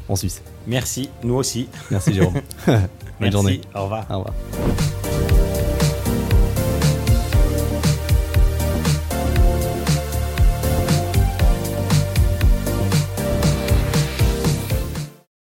[0.09, 0.43] en Suisse.
[0.67, 1.69] Merci, nous aussi.
[1.91, 2.35] Merci Jérôme.
[3.21, 3.61] Bonne journée.
[3.75, 4.07] Au revoir.
[4.11, 4.35] Au revoir.